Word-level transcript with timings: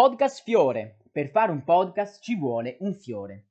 Podcast 0.00 0.44
Fiore. 0.44 0.96
Per 1.12 1.28
fare 1.28 1.52
un 1.52 1.62
podcast 1.62 2.22
ci 2.22 2.34
vuole 2.34 2.78
un 2.80 2.94
fiore. 2.94 3.48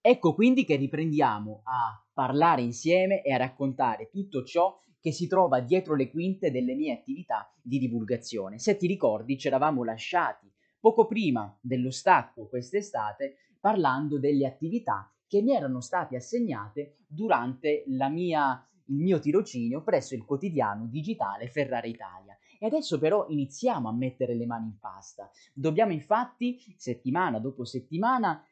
Ecco 0.00 0.32
quindi 0.32 0.64
che 0.64 0.76
riprendiamo 0.76 1.62
a 1.64 2.00
parlare 2.12 2.62
insieme 2.62 3.22
e 3.22 3.32
a 3.32 3.38
raccontare 3.38 4.08
tutto 4.08 4.44
ciò 4.44 4.78
che 5.00 5.10
si 5.10 5.26
trova 5.26 5.58
dietro 5.58 5.96
le 5.96 6.10
quinte 6.10 6.52
delle 6.52 6.76
mie 6.76 6.92
attività 6.92 7.52
di 7.60 7.80
divulgazione. 7.80 8.60
Se 8.60 8.76
ti 8.76 8.86
ricordi, 8.86 9.36
ci 9.36 9.48
eravamo 9.48 9.82
lasciati 9.82 10.48
poco 10.78 11.08
prima 11.08 11.58
dello 11.60 11.90
stacco 11.90 12.46
quest'estate 12.46 13.38
parlando 13.58 14.20
delle 14.20 14.46
attività 14.46 15.12
che 15.26 15.42
mi 15.42 15.56
erano 15.56 15.80
state 15.80 16.14
assegnate 16.14 16.98
durante 17.04 17.82
mia, 18.12 18.64
il 18.84 18.94
mio 18.94 19.18
tirocinio 19.18 19.82
presso 19.82 20.14
il 20.14 20.24
quotidiano 20.24 20.86
digitale 20.86 21.48
Ferrara 21.48 21.88
Italia. 21.88 22.38
E 22.58 22.66
adesso 22.66 22.98
però 22.98 23.26
iniziamo 23.28 23.88
a 23.88 23.92
mettere 23.92 24.34
le 24.34 24.44
mani 24.44 24.66
in 24.66 24.78
pasta. 24.78 25.30
Dobbiamo 25.54 25.92
infatti, 25.92 26.58
settimana 26.76 27.38
dopo 27.38 27.64
settimana, 27.64 28.44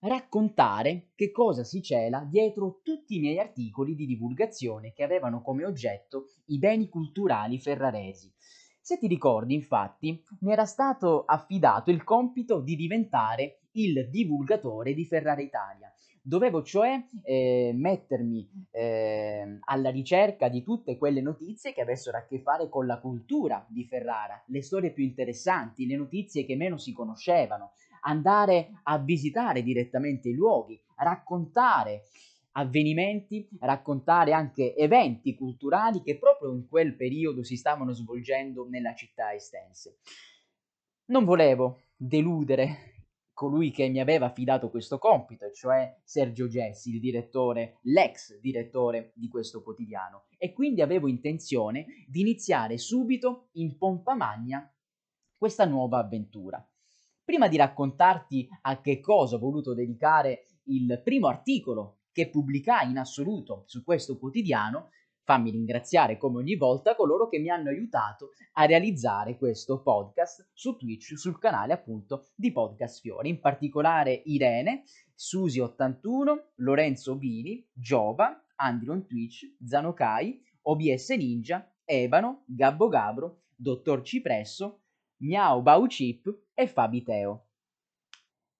raccontare 0.00 1.08
che 1.14 1.30
cosa 1.30 1.64
si 1.64 1.82
cela 1.82 2.20
dietro 2.20 2.80
tutti 2.82 3.16
i 3.16 3.20
miei 3.20 3.38
articoli 3.38 3.94
di 3.94 4.06
divulgazione 4.06 4.92
che 4.92 5.02
avevano 5.02 5.40
come 5.40 5.64
oggetto 5.64 6.26
i 6.46 6.58
beni 6.58 6.88
culturali 6.88 7.58
ferraresi. 7.58 8.32
Se 8.78 8.98
ti 8.98 9.06
ricordi, 9.08 9.54
infatti, 9.54 10.22
mi 10.40 10.52
era 10.52 10.64
stato 10.64 11.24
affidato 11.24 11.90
il 11.90 12.04
compito 12.04 12.60
di 12.60 12.76
diventare 12.76 13.62
il 13.72 14.08
divulgatore 14.10 14.94
di 14.94 15.04
Ferrara 15.04 15.40
Italia. 15.40 15.92
Dovevo 16.28 16.64
cioè 16.64 17.06
eh, 17.22 17.70
mettermi 17.72 18.66
eh, 18.72 19.58
alla 19.60 19.90
ricerca 19.90 20.48
di 20.48 20.64
tutte 20.64 20.98
quelle 20.98 21.20
notizie 21.20 21.72
che 21.72 21.82
avessero 21.82 22.18
a 22.18 22.26
che 22.26 22.40
fare 22.40 22.68
con 22.68 22.84
la 22.84 22.98
cultura 22.98 23.64
di 23.68 23.84
Ferrara, 23.84 24.42
le 24.48 24.60
storie 24.60 24.90
più 24.90 25.04
interessanti, 25.04 25.86
le 25.86 25.94
notizie 25.94 26.44
che 26.44 26.56
meno 26.56 26.78
si 26.78 26.92
conoscevano, 26.92 27.74
andare 28.00 28.80
a 28.82 28.98
visitare 28.98 29.62
direttamente 29.62 30.28
i 30.28 30.34
luoghi, 30.34 30.76
raccontare 30.96 32.02
avvenimenti, 32.50 33.48
raccontare 33.60 34.32
anche 34.32 34.74
eventi 34.74 35.36
culturali 35.36 36.02
che 36.02 36.18
proprio 36.18 36.50
in 36.50 36.66
quel 36.68 36.96
periodo 36.96 37.44
si 37.44 37.56
stavano 37.56 37.92
svolgendo 37.92 38.66
nella 38.68 38.96
città 38.96 39.32
estense. 39.32 39.98
Non 41.04 41.24
volevo 41.24 41.82
deludere 41.96 42.95
colui 43.36 43.70
che 43.70 43.90
mi 43.90 44.00
aveva 44.00 44.24
affidato 44.24 44.70
questo 44.70 44.96
compito, 44.96 45.50
cioè 45.50 46.00
Sergio 46.02 46.48
Gessi, 46.48 46.94
il 46.94 47.00
direttore, 47.00 47.80
l'ex 47.82 48.40
direttore 48.40 49.12
di 49.14 49.28
questo 49.28 49.62
quotidiano, 49.62 50.24
e 50.38 50.54
quindi 50.54 50.80
avevo 50.80 51.06
intenzione 51.06 51.84
di 52.08 52.20
iniziare 52.22 52.78
subito 52.78 53.48
in 53.52 53.76
pompa 53.76 54.14
magna 54.14 54.66
questa 55.36 55.66
nuova 55.66 55.98
avventura. 55.98 56.66
Prima 57.22 57.46
di 57.46 57.58
raccontarti 57.58 58.48
a 58.62 58.80
che 58.80 59.00
cosa 59.00 59.36
ho 59.36 59.38
voluto 59.38 59.74
dedicare 59.74 60.46
il 60.68 60.98
primo 61.04 61.26
articolo 61.26 62.04
che 62.12 62.30
pubblicai 62.30 62.88
in 62.88 62.96
assoluto 62.96 63.64
su 63.66 63.84
questo 63.84 64.18
quotidiano, 64.18 64.88
fammi 65.26 65.50
ringraziare 65.50 66.16
come 66.18 66.38
ogni 66.38 66.54
volta 66.54 66.94
coloro 66.94 67.28
che 67.28 67.40
mi 67.40 67.50
hanno 67.50 67.68
aiutato 67.68 68.30
a 68.52 68.64
realizzare 68.64 69.36
questo 69.36 69.82
podcast 69.82 70.50
su 70.52 70.76
Twitch, 70.76 71.18
sul 71.18 71.40
canale 71.40 71.72
appunto 71.72 72.28
di 72.36 72.52
Podcast 72.52 73.00
Fiori, 73.00 73.28
in 73.28 73.40
particolare 73.40 74.22
Irene, 74.26 74.84
Susi81, 75.18 76.52
Lorenzo 76.58 77.16
Bini, 77.16 77.68
Giova, 77.72 78.40
Andron 78.54 79.04
Twitch, 79.04 79.56
Zanokai, 79.64 80.40
OBS 80.62 81.10
Ninja, 81.10 81.74
Ebano, 81.84 82.44
Gabbo 82.46 82.86
Gabro, 82.86 83.40
Dottor 83.56 84.02
Cipresso, 84.02 84.82
Miao 85.22 85.60
Bau 85.60 85.86
Chip 85.86 86.32
e 86.54 86.68
Fabi 86.68 87.02
Teo. 87.02 87.46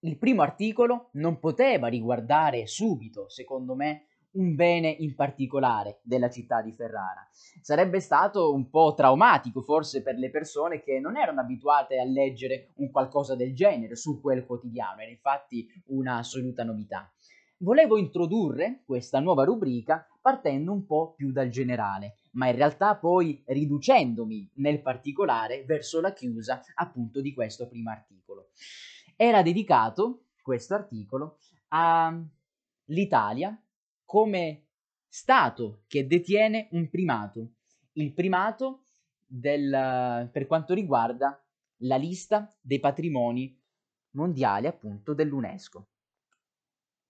Il 0.01 0.19
primo 0.19 0.42
articolo 0.42 1.11
non 1.12 1.39
poteva 1.39 1.86
riguardare 1.86 2.67
subito, 2.67 3.29
secondo 3.29 3.77
me, 3.77 4.07
un 4.36 4.55
bene 4.55 4.89
in 4.89 5.14
particolare 5.14 6.01
della 6.02 6.30
città 6.30 6.63
di 6.63 6.73
Ferrara. 6.73 7.29
Sarebbe 7.61 8.01
stato 8.01 8.52
un 8.52 8.70
po' 8.70 8.95
traumatico 8.95 9.63
forse 9.63 10.02
per 10.02 10.17
le 10.17 10.30
persone 10.30 10.83
che 10.83 11.01
non 11.01 11.17
erano 11.17 11.41
abituate 11.41 11.98
a 11.98 12.05
leggere 12.05 12.73
un 12.77 12.91
qualcosa 12.91 13.35
del 13.35 13.55
genere 13.55 13.96
su 13.96 14.20
quel 14.20 14.46
quotidiano, 14.46 15.01
era 15.01 15.11
infatti 15.11 15.67
una 15.86 16.19
assoluta 16.19 16.64
novità. 16.64 17.11
Volevo 17.58 17.96
introdurre 17.96 18.83
questa 18.85 19.19
nuova 19.19 19.45
rubrica 19.45 20.07
partendo 20.20 20.73
un 20.73 20.85
po' 20.85 21.14
più 21.14 21.33
dal 21.33 21.48
generale, 21.48 22.17
ma 22.33 22.48
in 22.48 22.57
realtà 22.57 22.96
poi 22.96 23.42
riducendomi 23.46 24.51
nel 24.57 24.83
particolare 24.83 25.64
verso 25.64 26.02
la 26.02 26.13
chiusa 26.13 26.61
appunto 26.75 27.23
di 27.23 27.33
questo 27.33 27.67
primo 27.67 27.91
articolo. 27.91 28.48
Era 29.17 29.41
dedicato 29.42 30.25
questo 30.42 30.75
articolo 30.75 31.39
all'Italia 31.69 33.58
come 34.16 34.68
Stato 35.06 35.82
che 35.86 36.06
detiene 36.06 36.68
un 36.70 36.88
primato, 36.88 37.56
il 37.92 38.14
primato 38.14 38.84
del, 39.27 40.30
per 40.32 40.46
quanto 40.46 40.72
riguarda 40.72 41.38
la 41.80 41.96
lista 41.96 42.50
dei 42.62 42.80
patrimoni 42.80 43.62
mondiali 44.12 44.68
appunto 44.68 45.12
dell'UNESCO. 45.12 45.88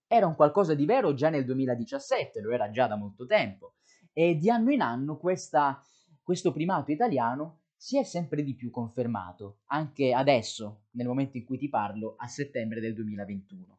Era 0.05 0.27
un 0.27 0.35
qualcosa 0.35 0.73
di 0.73 0.85
vero 0.85 1.13
già 1.13 1.29
nel 1.29 1.45
2017, 1.45 2.41
lo 2.41 2.51
era 2.51 2.69
già 2.71 2.87
da 2.87 2.97
molto 2.97 3.25
tempo, 3.25 3.75
e 4.11 4.35
di 4.35 4.49
anno 4.49 4.71
in 4.71 4.81
anno 4.81 5.17
questa, 5.17 5.81
questo 6.21 6.51
primato 6.51 6.91
italiano 6.91 7.61
si 7.77 7.97
è 7.97 8.03
sempre 8.03 8.43
di 8.43 8.53
più 8.53 8.69
confermato, 8.69 9.59
anche 9.67 10.11
adesso, 10.11 10.87
nel 10.91 11.07
momento 11.07 11.37
in 11.37 11.45
cui 11.45 11.57
ti 11.57 11.69
parlo, 11.69 12.15
a 12.17 12.27
settembre 12.27 12.81
del 12.81 12.93
2021. 12.93 13.76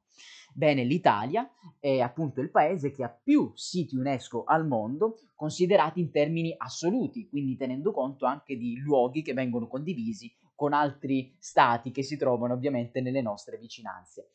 Bene, 0.52 0.84
l'Italia 0.84 1.50
è 1.78 2.00
appunto 2.00 2.40
il 2.40 2.50
paese 2.50 2.90
che 2.90 3.04
ha 3.04 3.08
più 3.10 3.52
siti 3.54 3.96
UNESCO 3.96 4.44
al 4.44 4.66
mondo 4.66 5.20
considerati 5.34 6.00
in 6.00 6.10
termini 6.10 6.54
assoluti, 6.56 7.28
quindi 7.28 7.56
tenendo 7.56 7.92
conto 7.92 8.26
anche 8.26 8.56
di 8.56 8.76
luoghi 8.76 9.22
che 9.22 9.34
vengono 9.34 9.68
condivisi 9.68 10.32
con 10.54 10.72
altri 10.72 11.36
stati 11.38 11.92
che 11.92 12.02
si 12.02 12.16
trovano 12.16 12.54
ovviamente 12.54 13.00
nelle 13.00 13.22
nostre 13.22 13.58
vicinanze. 13.58 14.30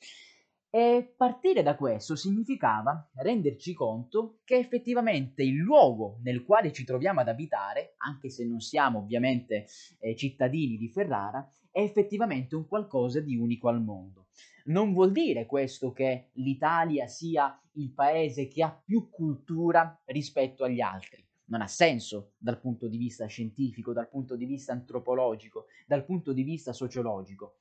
E 0.70 1.14
partire 1.16 1.62
da 1.62 1.76
questo 1.76 2.16
significava 2.16 3.08
renderci 3.18 3.74
conto 3.74 4.40
che 4.44 4.56
effettivamente 4.56 5.44
il 5.44 5.58
luogo 5.58 6.18
nel 6.24 6.44
quale 6.44 6.72
ci 6.72 6.84
troviamo 6.84 7.20
ad 7.20 7.28
abitare, 7.28 7.94
anche 7.98 8.30
se 8.30 8.44
non 8.44 8.60
siamo 8.60 8.98
ovviamente 9.00 9.68
eh, 10.00 10.16
cittadini 10.16 10.78
di 10.78 10.90
Ferrara, 10.90 11.48
è 11.70 11.82
effettivamente 11.82 12.56
un 12.56 12.66
qualcosa 12.66 13.20
di 13.20 13.36
unico 13.36 13.68
al 13.68 13.84
mondo. 13.84 14.30
Non 14.66 14.94
vuol 14.94 15.12
dire 15.12 15.46
questo 15.46 15.92
che 15.92 16.30
l'Italia 16.34 17.06
sia 17.08 17.60
il 17.74 17.92
paese 17.92 18.48
che 18.48 18.64
ha 18.64 18.72
più 18.72 19.10
cultura 19.10 20.02
rispetto 20.06 20.64
agli 20.64 20.80
altri. 20.80 21.22
Non 21.46 21.62
ha 21.62 21.68
senso 21.68 22.34
dal 22.38 22.62
punto 22.62 22.88
di 22.88 22.98
vista 22.98 23.26
scientifico, 23.26 23.92
dal 23.92 24.08
punto 24.08 24.38
di 24.38 24.46
vista 24.46 24.72
antropologico, 24.72 25.66
dal 25.86 26.06
punto 26.06 26.32
di 26.32 26.44
vista 26.44 26.72
sociologico. 26.72 27.58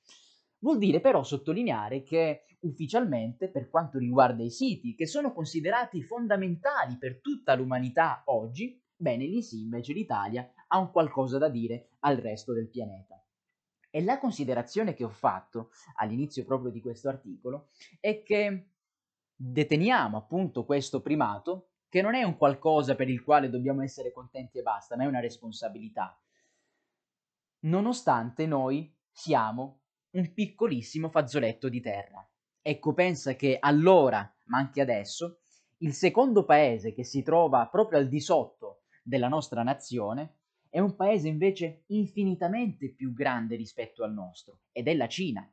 Vuol 0.58 0.78
dire 0.78 1.00
però 1.00 1.24
sottolineare 1.24 2.04
che 2.04 2.44
ufficialmente, 2.60 3.48
per 3.48 3.68
quanto 3.68 3.98
riguarda 3.98 4.44
i 4.44 4.50
siti 4.50 4.94
che 4.94 5.06
sono 5.06 5.32
considerati 5.32 6.02
fondamentali 6.02 6.96
per 6.98 7.20
tutta 7.20 7.54
l'umanità 7.56 8.22
oggi, 8.26 8.80
bene 8.94 9.26
lì 9.26 9.42
sì 9.42 9.62
invece 9.62 9.92
l'Italia 9.92 10.48
ha 10.68 10.78
un 10.78 10.92
qualcosa 10.92 11.38
da 11.38 11.48
dire 11.48 11.88
al 12.00 12.18
resto 12.18 12.52
del 12.52 12.68
pianeta. 12.68 13.21
E 13.94 14.02
la 14.02 14.18
considerazione 14.18 14.94
che 14.94 15.04
ho 15.04 15.10
fatto 15.10 15.70
all'inizio 15.96 16.46
proprio 16.46 16.70
di 16.70 16.80
questo 16.80 17.10
articolo 17.10 17.68
è 18.00 18.22
che 18.22 18.70
deteniamo 19.36 20.16
appunto 20.16 20.64
questo 20.64 21.02
primato, 21.02 21.72
che 21.90 22.00
non 22.00 22.14
è 22.14 22.22
un 22.22 22.38
qualcosa 22.38 22.94
per 22.94 23.10
il 23.10 23.22
quale 23.22 23.50
dobbiamo 23.50 23.82
essere 23.82 24.10
contenti 24.10 24.56
e 24.56 24.62
basta, 24.62 24.96
ma 24.96 25.02
è 25.02 25.06
una 25.06 25.20
responsabilità. 25.20 26.18
Nonostante 27.64 28.46
noi 28.46 28.90
siamo 29.10 29.82
un 30.12 30.32
piccolissimo 30.32 31.10
fazzoletto 31.10 31.68
di 31.68 31.82
terra. 31.82 32.26
Ecco, 32.62 32.94
pensa 32.94 33.34
che 33.34 33.58
allora, 33.60 34.20
ma 34.46 34.56
anche 34.56 34.80
adesso, 34.80 35.40
il 35.82 35.92
secondo 35.92 36.46
paese 36.46 36.94
che 36.94 37.04
si 37.04 37.22
trova 37.22 37.66
proprio 37.66 37.98
al 37.98 38.08
di 38.08 38.20
sotto 38.20 38.84
della 39.02 39.28
nostra 39.28 39.62
nazione 39.62 40.36
è 40.72 40.80
un 40.80 40.96
paese 40.96 41.28
invece 41.28 41.82
infinitamente 41.88 42.94
più 42.94 43.12
grande 43.12 43.56
rispetto 43.56 44.04
al 44.04 44.14
nostro, 44.14 44.60
ed 44.72 44.88
è 44.88 44.94
la 44.94 45.06
Cina. 45.06 45.46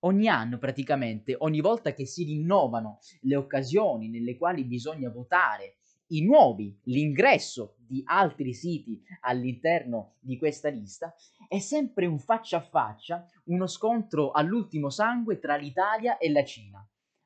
Ogni 0.00 0.26
anno 0.26 0.58
praticamente, 0.58 1.36
ogni 1.38 1.60
volta 1.60 1.94
che 1.94 2.04
si 2.04 2.24
rinnovano 2.24 2.98
le 3.20 3.36
occasioni 3.36 4.08
nelle 4.08 4.36
quali 4.36 4.64
bisogna 4.64 5.08
votare 5.08 5.76
i 6.08 6.24
nuovi, 6.24 6.76
l'ingresso 6.86 7.76
di 7.78 8.02
altri 8.04 8.52
siti 8.54 9.00
all'interno 9.20 10.16
di 10.18 10.36
questa 10.36 10.68
lista, 10.68 11.14
è 11.46 11.60
sempre 11.60 12.06
un 12.06 12.18
faccia 12.18 12.56
a 12.56 12.60
faccia, 12.62 13.24
uno 13.44 13.68
scontro 13.68 14.32
all'ultimo 14.32 14.90
sangue 14.90 15.38
tra 15.38 15.54
l'Italia 15.54 16.18
e 16.18 16.28
la 16.28 16.42
Cina. 16.42 16.84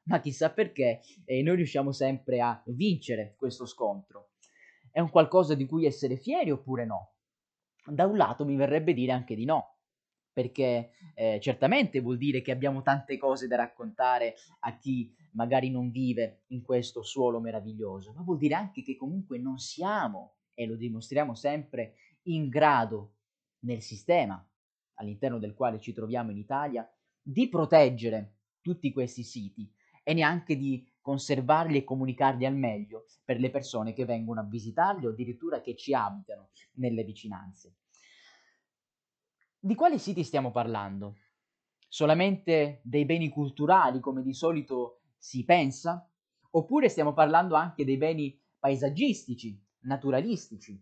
Ma 0.08 0.20
chissà 0.20 0.50
perché 0.50 1.00
eh, 1.24 1.42
noi 1.42 1.56
riusciamo 1.56 1.90
sempre 1.90 2.42
a 2.42 2.62
vincere 2.66 3.34
questo 3.38 3.64
scontro. 3.64 4.32
È 4.96 5.00
un 5.00 5.10
qualcosa 5.10 5.54
di 5.54 5.66
cui 5.66 5.84
essere 5.84 6.16
fieri 6.16 6.50
oppure 6.50 6.86
no? 6.86 7.16
Da 7.84 8.06
un 8.06 8.16
lato 8.16 8.46
mi 8.46 8.56
verrebbe 8.56 8.94
dire 8.94 9.12
anche 9.12 9.34
di 9.34 9.44
no. 9.44 9.76
perché 10.36 10.90
eh, 11.14 11.38
certamente 11.40 12.00
vuol 12.00 12.18
dire 12.18 12.42
che 12.42 12.50
abbiamo 12.52 12.82
tante 12.82 13.16
cose 13.16 13.46
da 13.46 13.56
raccontare 13.56 14.34
a 14.60 14.76
chi 14.76 15.10
magari 15.32 15.70
non 15.70 15.90
vive 15.90 16.42
in 16.48 16.60
questo 16.60 17.02
suolo 17.02 17.40
meraviglioso, 17.40 18.12
ma 18.12 18.20
vuol 18.20 18.36
dire 18.36 18.52
anche 18.52 18.82
che 18.82 18.96
comunque 18.96 19.38
non 19.38 19.56
siamo, 19.56 20.34
e 20.52 20.66
lo 20.66 20.76
dimostriamo 20.76 21.34
sempre, 21.34 21.94
in 22.24 22.50
grado 22.50 23.14
nel 23.60 23.80
sistema 23.80 24.46
all'interno 24.96 25.38
del 25.38 25.54
quale 25.54 25.80
ci 25.80 25.94
troviamo 25.94 26.30
in 26.30 26.36
Italia 26.36 26.86
di 27.22 27.48
proteggere 27.48 28.34
tutti 28.60 28.92
questi 28.92 29.22
siti 29.22 29.72
e 30.02 30.12
neanche 30.12 30.54
di 30.54 30.86
conservarli 31.06 31.78
e 31.78 31.84
comunicarli 31.84 32.44
al 32.44 32.56
meglio 32.56 33.04
per 33.24 33.38
le 33.38 33.48
persone 33.48 33.92
che 33.92 34.04
vengono 34.04 34.40
a 34.40 34.42
visitarli 34.42 35.06
o 35.06 35.10
addirittura 35.10 35.60
che 35.60 35.76
ci 35.76 35.94
abitano 35.94 36.48
nelle 36.78 37.04
vicinanze. 37.04 37.76
Di 39.56 39.76
quali 39.76 40.00
siti 40.00 40.24
stiamo 40.24 40.50
parlando? 40.50 41.18
Solamente 41.86 42.80
dei 42.82 43.04
beni 43.04 43.28
culturali, 43.28 44.00
come 44.00 44.24
di 44.24 44.34
solito 44.34 45.02
si 45.16 45.44
pensa? 45.44 46.10
Oppure 46.50 46.88
stiamo 46.88 47.12
parlando 47.12 47.54
anche 47.54 47.84
dei 47.84 47.98
beni 47.98 48.36
paesaggistici, 48.58 49.56
naturalistici? 49.82 50.76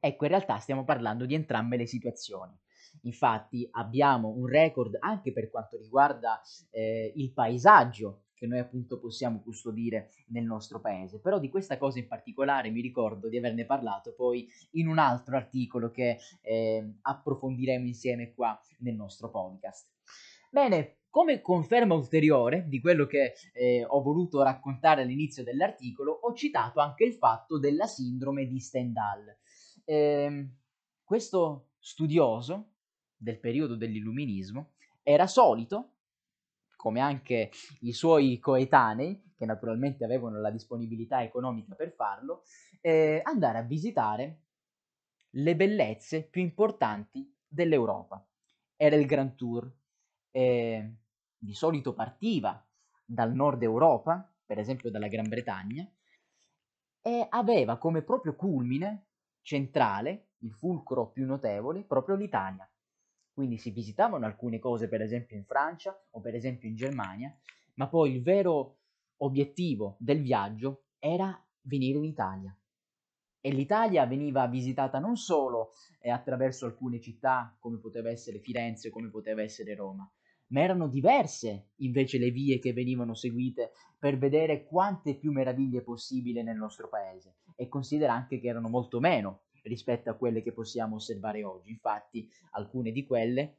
Ecco, 0.00 0.24
in 0.24 0.30
realtà 0.30 0.56
stiamo 0.56 0.84
parlando 0.84 1.26
di 1.26 1.34
entrambe 1.34 1.76
le 1.76 1.86
situazioni. 1.86 2.58
Infatti 3.02 3.68
abbiamo 3.72 4.30
un 4.30 4.46
record 4.46 4.96
anche 5.00 5.34
per 5.34 5.50
quanto 5.50 5.76
riguarda 5.76 6.40
eh, 6.70 7.12
il 7.14 7.30
paesaggio 7.34 8.22
che 8.42 8.48
noi 8.48 8.58
appunto 8.58 8.98
possiamo 8.98 9.40
custodire 9.40 10.10
nel 10.30 10.42
nostro 10.42 10.80
paese. 10.80 11.20
Però 11.20 11.38
di 11.38 11.48
questa 11.48 11.78
cosa 11.78 12.00
in 12.00 12.08
particolare 12.08 12.70
mi 12.70 12.80
ricordo 12.80 13.28
di 13.28 13.38
averne 13.38 13.64
parlato 13.64 14.14
poi 14.14 14.48
in 14.72 14.88
un 14.88 14.98
altro 14.98 15.36
articolo 15.36 15.92
che 15.92 16.18
eh, 16.40 16.94
approfondiremo 17.02 17.86
insieme 17.86 18.34
qua 18.34 18.60
nel 18.78 18.96
nostro 18.96 19.30
podcast. 19.30 19.86
Bene, 20.50 20.96
come 21.08 21.40
conferma 21.40 21.94
ulteriore 21.94 22.66
di 22.66 22.80
quello 22.80 23.06
che 23.06 23.34
eh, 23.52 23.84
ho 23.86 24.02
voluto 24.02 24.42
raccontare 24.42 25.02
all'inizio 25.02 25.44
dell'articolo, 25.44 26.10
ho 26.10 26.34
citato 26.34 26.80
anche 26.80 27.04
il 27.04 27.14
fatto 27.14 27.60
della 27.60 27.86
sindrome 27.86 28.48
di 28.48 28.58
Stendhal. 28.58 29.36
Eh, 29.84 30.48
questo 31.04 31.68
studioso 31.78 32.70
del 33.16 33.38
periodo 33.38 33.76
dell'illuminismo 33.76 34.72
era 35.04 35.28
solito 35.28 35.90
come 36.82 36.98
anche 36.98 37.52
i 37.82 37.92
suoi 37.92 38.40
coetanei, 38.40 39.34
che 39.36 39.46
naturalmente 39.46 40.02
avevano 40.02 40.40
la 40.40 40.50
disponibilità 40.50 41.22
economica 41.22 41.76
per 41.76 41.92
farlo, 41.92 42.42
eh, 42.80 43.20
andare 43.22 43.58
a 43.58 43.62
visitare 43.62 44.40
le 45.30 45.54
bellezze 45.54 46.24
più 46.24 46.42
importanti 46.42 47.32
dell'Europa. 47.46 48.26
Era 48.74 48.96
il 48.96 49.06
Grand 49.06 49.36
Tour, 49.36 49.72
eh, 50.32 50.92
di 51.38 51.54
solito 51.54 51.94
partiva 51.94 52.60
dal 53.04 53.32
nord 53.32 53.62
Europa, 53.62 54.28
per 54.44 54.58
esempio 54.58 54.90
dalla 54.90 55.06
Gran 55.06 55.28
Bretagna, 55.28 55.88
e 57.00 57.26
aveva 57.30 57.78
come 57.78 58.02
proprio 58.02 58.34
culmine 58.34 59.06
centrale, 59.40 60.30
il 60.38 60.52
fulcro 60.52 61.12
più 61.12 61.26
notevole, 61.26 61.84
proprio 61.84 62.16
l'Italia. 62.16 62.68
Quindi 63.32 63.56
si 63.56 63.70
visitavano 63.70 64.26
alcune 64.26 64.58
cose, 64.58 64.88
per 64.88 65.00
esempio 65.00 65.36
in 65.36 65.44
Francia 65.44 65.98
o 66.10 66.20
per 66.20 66.34
esempio 66.34 66.68
in 66.68 66.76
Germania, 66.76 67.34
ma 67.74 67.88
poi 67.88 68.12
il 68.12 68.22
vero 68.22 68.78
obiettivo 69.18 69.96
del 69.98 70.20
viaggio 70.20 70.84
era 70.98 71.42
venire 71.62 71.98
in 71.98 72.04
Italia. 72.04 72.56
E 73.40 73.50
l'Italia 73.50 74.06
veniva 74.06 74.46
visitata 74.46 74.98
non 74.98 75.16
solo 75.16 75.72
eh, 76.00 76.10
attraverso 76.10 76.66
alcune 76.66 77.00
città, 77.00 77.56
come 77.58 77.78
poteva 77.78 78.10
essere 78.10 78.38
Firenze, 78.38 78.90
come 78.90 79.08
poteva 79.08 79.42
essere 79.42 79.74
Roma, 79.74 80.08
ma 80.48 80.60
erano 80.60 80.86
diverse 80.86 81.70
invece 81.76 82.18
le 82.18 82.30
vie 82.30 82.58
che 82.58 82.72
venivano 82.72 83.14
seguite 83.14 83.72
per 83.98 84.18
vedere 84.18 84.64
quante 84.64 85.16
più 85.16 85.32
meraviglie 85.32 85.82
possibile 85.82 86.42
nel 86.42 86.56
nostro 86.56 86.88
paese. 86.88 87.36
E 87.56 87.68
considera 87.68 88.12
anche 88.12 88.38
che 88.38 88.48
erano 88.48 88.68
molto 88.68 89.00
meno 89.00 89.42
rispetto 89.62 90.10
a 90.10 90.14
quelle 90.14 90.42
che 90.42 90.52
possiamo 90.52 90.96
osservare 90.96 91.44
oggi. 91.44 91.70
Infatti 91.70 92.28
alcune 92.50 92.92
di 92.92 93.04
quelle 93.04 93.58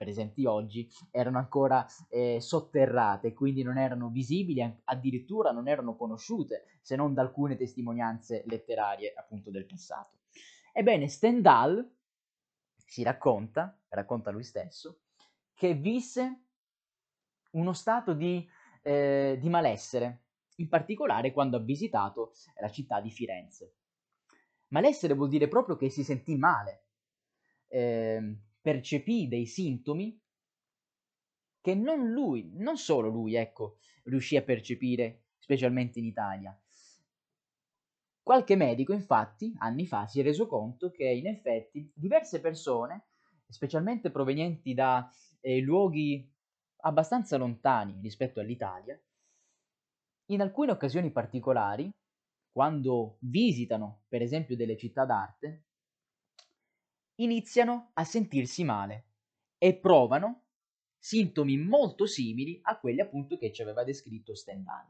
presenti 0.00 0.46
oggi 0.46 0.88
erano 1.10 1.36
ancora 1.36 1.86
eh, 2.08 2.40
sotterrate, 2.40 3.34
quindi 3.34 3.62
non 3.62 3.76
erano 3.76 4.08
visibili, 4.08 4.62
addirittura 4.84 5.50
non 5.50 5.68
erano 5.68 5.94
conosciute, 5.94 6.78
se 6.80 6.96
non 6.96 7.12
da 7.12 7.20
alcune 7.20 7.56
testimonianze 7.56 8.42
letterarie 8.46 9.12
appunto 9.14 9.50
del 9.50 9.66
passato. 9.66 10.20
Ebbene, 10.72 11.06
Stendhal 11.06 11.86
si 12.74 13.02
racconta, 13.02 13.78
racconta 13.88 14.30
lui 14.30 14.44
stesso, 14.44 15.00
che 15.52 15.74
visse 15.74 16.44
uno 17.50 17.74
stato 17.74 18.14
di, 18.14 18.48
eh, 18.82 19.36
di 19.38 19.48
malessere, 19.50 20.22
in 20.56 20.68
particolare 20.68 21.32
quando 21.32 21.58
ha 21.58 21.60
visitato 21.60 22.32
la 22.58 22.70
città 22.70 23.00
di 23.00 23.10
Firenze. 23.10 23.79
Malessere 24.70 25.14
vuol 25.14 25.28
dire 25.28 25.48
proprio 25.48 25.76
che 25.76 25.90
si 25.90 26.04
sentì 26.04 26.36
male, 26.36 26.84
eh, 27.68 28.36
percepì 28.60 29.28
dei 29.28 29.46
sintomi 29.46 30.20
che 31.60 31.74
non 31.74 32.10
lui, 32.10 32.50
non 32.54 32.76
solo 32.76 33.08
lui, 33.08 33.34
ecco, 33.34 33.78
riuscì 34.04 34.36
a 34.36 34.42
percepire, 34.42 35.24
specialmente 35.38 35.98
in 35.98 36.06
Italia. 36.06 36.58
Qualche 38.22 38.54
medico, 38.54 38.92
infatti, 38.92 39.52
anni 39.58 39.86
fa 39.86 40.06
si 40.06 40.20
è 40.20 40.22
reso 40.22 40.46
conto 40.46 40.90
che 40.90 41.04
in 41.04 41.26
effetti 41.26 41.90
diverse 41.94 42.40
persone, 42.40 43.06
specialmente 43.48 44.10
provenienti 44.10 44.72
da 44.72 45.10
eh, 45.40 45.60
luoghi 45.60 46.32
abbastanza 46.82 47.36
lontani 47.36 47.98
rispetto 48.00 48.40
all'Italia, 48.40 48.98
in 50.26 50.40
alcune 50.40 50.70
occasioni 50.70 51.10
particolari 51.10 51.92
quando 52.52 53.16
visitano 53.20 54.02
per 54.08 54.22
esempio 54.22 54.56
delle 54.56 54.76
città 54.76 55.04
d'arte, 55.04 55.64
iniziano 57.16 57.90
a 57.94 58.04
sentirsi 58.04 58.64
male 58.64 59.04
e 59.58 59.76
provano 59.76 60.42
sintomi 60.98 61.56
molto 61.56 62.06
simili 62.06 62.58
a 62.62 62.78
quelli 62.78 63.00
appunto 63.00 63.38
che 63.38 63.52
ci 63.52 63.62
aveva 63.62 63.84
descritto 63.84 64.34
Stendhal. 64.34 64.86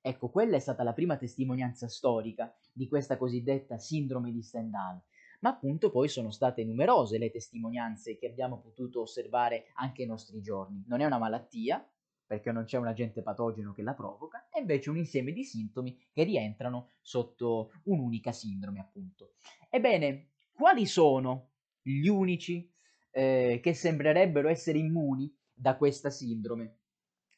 Ecco, 0.00 0.30
quella 0.30 0.56
è 0.56 0.60
stata 0.60 0.82
la 0.82 0.92
prima 0.92 1.16
testimonianza 1.16 1.88
storica 1.88 2.54
di 2.72 2.86
questa 2.86 3.16
cosiddetta 3.16 3.78
sindrome 3.78 4.30
di 4.30 4.42
Stendhal, 4.42 5.00
ma 5.40 5.50
appunto 5.50 5.90
poi 5.90 6.08
sono 6.08 6.30
state 6.30 6.64
numerose 6.64 7.18
le 7.18 7.30
testimonianze 7.30 8.16
che 8.16 8.26
abbiamo 8.26 8.60
potuto 8.60 9.02
osservare 9.02 9.70
anche 9.74 10.02
ai 10.02 10.08
nostri 10.08 10.40
giorni. 10.40 10.84
Non 10.86 11.00
è 11.00 11.04
una 11.04 11.18
malattia, 11.18 11.84
perché 12.28 12.52
non 12.52 12.64
c'è 12.64 12.76
un 12.76 12.86
agente 12.86 13.22
patogeno 13.22 13.72
che 13.72 13.82
la 13.82 13.94
provoca, 13.94 14.48
e 14.52 14.60
invece 14.60 14.90
un 14.90 14.98
insieme 14.98 15.32
di 15.32 15.44
sintomi 15.44 15.98
che 16.12 16.24
rientrano 16.24 16.90
sotto 17.00 17.72
un'unica 17.84 18.32
sindrome, 18.32 18.80
appunto. 18.80 19.32
Ebbene, 19.70 20.32
quali 20.52 20.84
sono 20.84 21.52
gli 21.80 22.06
unici 22.06 22.70
eh, 23.12 23.60
che 23.62 23.72
sembrerebbero 23.72 24.48
essere 24.48 24.78
immuni 24.78 25.34
da 25.54 25.76
questa 25.78 26.10
sindrome? 26.10 26.76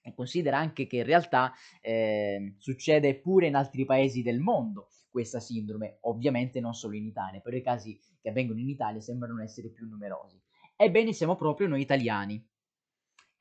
E 0.02 0.12
considera 0.12 0.58
anche 0.58 0.88
che 0.88 0.96
in 0.96 1.04
realtà 1.04 1.52
eh, 1.80 2.56
succede 2.58 3.14
pure 3.20 3.46
in 3.46 3.54
altri 3.54 3.84
paesi 3.84 4.22
del 4.22 4.40
mondo 4.40 4.88
questa 5.08 5.38
sindrome, 5.38 5.98
ovviamente 6.02 6.58
non 6.58 6.74
solo 6.74 6.96
in 6.96 7.04
Italia, 7.04 7.40
però 7.40 7.56
i 7.56 7.62
casi 7.62 8.00
che 8.20 8.28
avvengono 8.28 8.58
in 8.58 8.68
Italia 8.68 9.00
sembrano 9.00 9.40
essere 9.40 9.68
più 9.68 9.86
numerosi. 9.86 10.40
Ebbene, 10.74 11.12
siamo 11.12 11.36
proprio 11.36 11.68
noi 11.68 11.80
italiani 11.80 12.44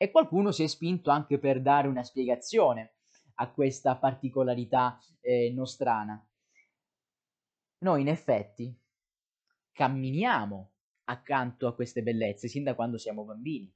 e 0.01 0.11
qualcuno 0.11 0.53
si 0.53 0.63
è 0.63 0.67
spinto 0.67 1.09
anche 1.09 1.39
per 1.39 1.61
dare 1.61 1.89
una 1.89 2.03
spiegazione 2.03 2.93
a 3.35 3.51
questa 3.51 3.97
particolarità 3.97 4.97
eh, 5.19 5.51
nostrana. 5.51 6.25
Noi 7.79 7.99
in 7.99 8.07
effetti 8.07 8.73
camminiamo 9.73 10.71
accanto 11.03 11.67
a 11.67 11.75
queste 11.75 12.01
bellezze 12.01 12.47
sin 12.47 12.63
da 12.63 12.75
quando 12.75 12.97
siamo 12.97 13.25
bambini. 13.25 13.69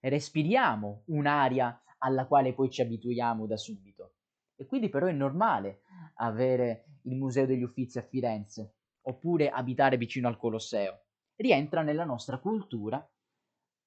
Respiriamo 0.00 1.04
un'aria 1.06 1.82
alla 2.00 2.26
quale 2.26 2.52
poi 2.52 2.68
ci 2.68 2.82
abituiamo 2.82 3.46
da 3.46 3.56
subito. 3.56 4.16
E 4.54 4.66
quindi 4.66 4.90
però 4.90 5.06
è 5.06 5.12
normale 5.12 5.80
avere 6.16 6.98
il 7.04 7.16
Museo 7.16 7.46
degli 7.46 7.62
Uffizi 7.62 7.96
a 7.96 8.02
Firenze 8.02 8.74
oppure 9.00 9.48
abitare 9.48 9.96
vicino 9.96 10.28
al 10.28 10.36
Colosseo. 10.36 11.04
Rientra 11.36 11.80
nella 11.80 12.04
nostra 12.04 12.38
cultura, 12.38 13.02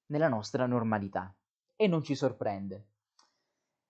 nella 0.06 0.28
nostra 0.28 0.66
normalità 0.66 1.32
e 1.82 1.88
non 1.88 2.04
ci 2.04 2.14
sorprende. 2.14 2.86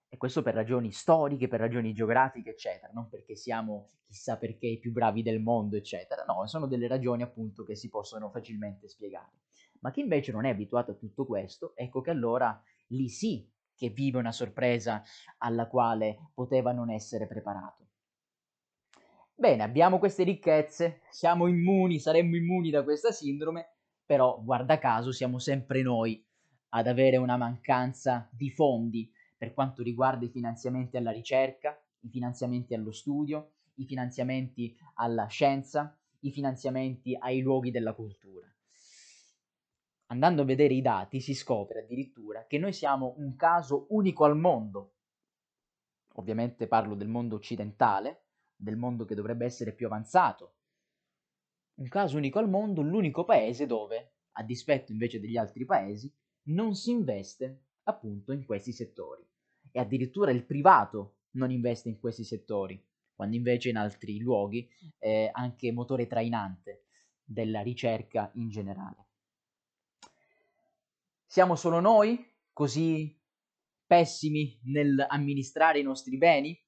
E 0.09 0.17
questo 0.17 0.41
per 0.41 0.55
ragioni 0.55 0.91
storiche, 0.93 1.47
per 1.47 1.61
ragioni 1.61 1.93
geografiche, 1.93 2.51
eccetera, 2.51 2.91
non 2.95 3.11
perché 3.11 3.37
siamo 3.37 3.91
chissà 4.07 4.39
perché 4.39 4.67
i 4.67 4.79
più 4.79 4.93
bravi 4.93 5.23
del 5.23 5.41
mondo, 5.41 5.77
eccetera, 5.77 6.25
no, 6.27 6.47
sono 6.47 6.67
delle 6.67 6.89
ragioni 6.89 7.23
appunto 7.23 7.65
che 7.65 7.75
si 7.75 7.91
possono 7.91 8.31
facilmente 8.31 8.89
spiegare. 8.89 9.41
Ma 9.81 9.91
chi 9.91 10.01
invece 10.01 10.33
non 10.33 10.47
è 10.47 10.51
abituato 10.51 10.93
a 10.93 10.95
tutto 10.95 11.27
questo, 11.27 11.77
ecco 11.77 12.01
che 12.01 12.11
allora 12.11 12.59
lì 12.89 13.11
sì 13.11 13.47
che 13.75 13.91
vive 13.91 14.19
una 14.19 14.33
sorpresa 14.33 15.03
alla 15.39 15.67
quale 15.67 16.31
poteva 16.33 16.73
non 16.73 16.91
essere 16.91 17.27
preparato. 17.27 17.89
Bene, 19.35 19.63
abbiamo 19.63 19.99
queste 19.99 20.23
ricchezze, 20.23 21.03
siamo 21.11 21.47
immuni, 21.47 21.99
saremmo 21.99 22.37
immuni 22.37 22.71
da 22.71 22.83
questa 22.85 23.13
sindrome, 23.13 23.75
però 24.07 24.41
guarda 24.43 24.79
caso 24.79 25.13
siamo 25.13 25.39
sempre 25.39 25.83
noi 25.83 26.25
ad 26.75 26.87
avere 26.87 27.17
una 27.17 27.37
mancanza 27.37 28.29
di 28.31 28.51
fondi 28.51 29.11
per 29.37 29.53
quanto 29.53 29.83
riguarda 29.83 30.25
i 30.25 30.31
finanziamenti 30.31 30.97
alla 30.97 31.11
ricerca, 31.11 31.79
i 32.01 32.09
finanziamenti 32.09 32.75
allo 32.75 32.93
studio, 32.93 33.53
i 33.75 33.85
finanziamenti 33.85 34.77
alla 34.95 35.27
scienza, 35.27 35.97
i 36.21 36.31
finanziamenti 36.31 37.17
ai 37.19 37.41
luoghi 37.41 37.71
della 37.71 37.93
cultura. 37.93 38.47
Andando 40.07 40.43
a 40.43 40.45
vedere 40.45 40.75
i 40.75 40.83
dati 40.83 41.21
si 41.21 41.35
scopre 41.35 41.81
addirittura 41.81 42.47
che 42.47 42.59
noi 42.59 42.73
siamo 42.73 43.15
un 43.19 43.35
caso 43.37 43.87
unico 43.91 44.25
al 44.25 44.37
mondo. 44.37 44.95
Ovviamente 46.15 46.67
parlo 46.69 46.95
del 46.95 47.09
mondo 47.09 47.37
occidentale, 47.37 48.25
del 48.55 48.77
mondo 48.77 49.05
che 49.05 49.15
dovrebbe 49.15 49.45
essere 49.45 49.73
più 49.73 49.87
avanzato. 49.87 50.55
Un 51.75 51.89
caso 51.89 52.17
unico 52.17 52.39
al 52.39 52.49
mondo, 52.49 52.83
l'unico 52.83 53.25
paese 53.25 53.67
dove, 53.67 54.13
a 54.33 54.43
dispetto 54.43 54.93
invece 54.93 55.19
degli 55.19 55.37
altri 55.37 55.65
paesi, 55.65 56.13
non 56.45 56.75
si 56.75 56.91
investe 56.91 57.65
appunto 57.85 58.33
in 58.33 58.45
questi 58.45 58.73
settori. 58.73 59.25
E 59.71 59.81
addirittura 59.81 60.31
il 60.31 60.45
privato 60.45 61.19
non 61.33 61.51
investe 61.51 61.89
in 61.89 61.99
questi 61.99 62.25
settori 62.25 62.83
quando 63.15 63.37
invece 63.37 63.69
in 63.69 63.77
altri 63.77 64.19
luoghi 64.19 64.69
è 64.99 65.31
anche 65.33 65.71
motore 65.73 66.07
trainante 66.07 66.87
della 67.23 67.63
ricerca 67.63 68.31
in 68.35 68.49
generale. 68.49 69.07
Siamo 71.25 71.55
solo 71.55 71.81
noi 71.81 72.31
così 72.53 73.19
pessimi 73.87 74.59
nell'amministrare 74.65 75.79
i 75.79 75.83
nostri 75.83 76.19
beni? 76.19 76.61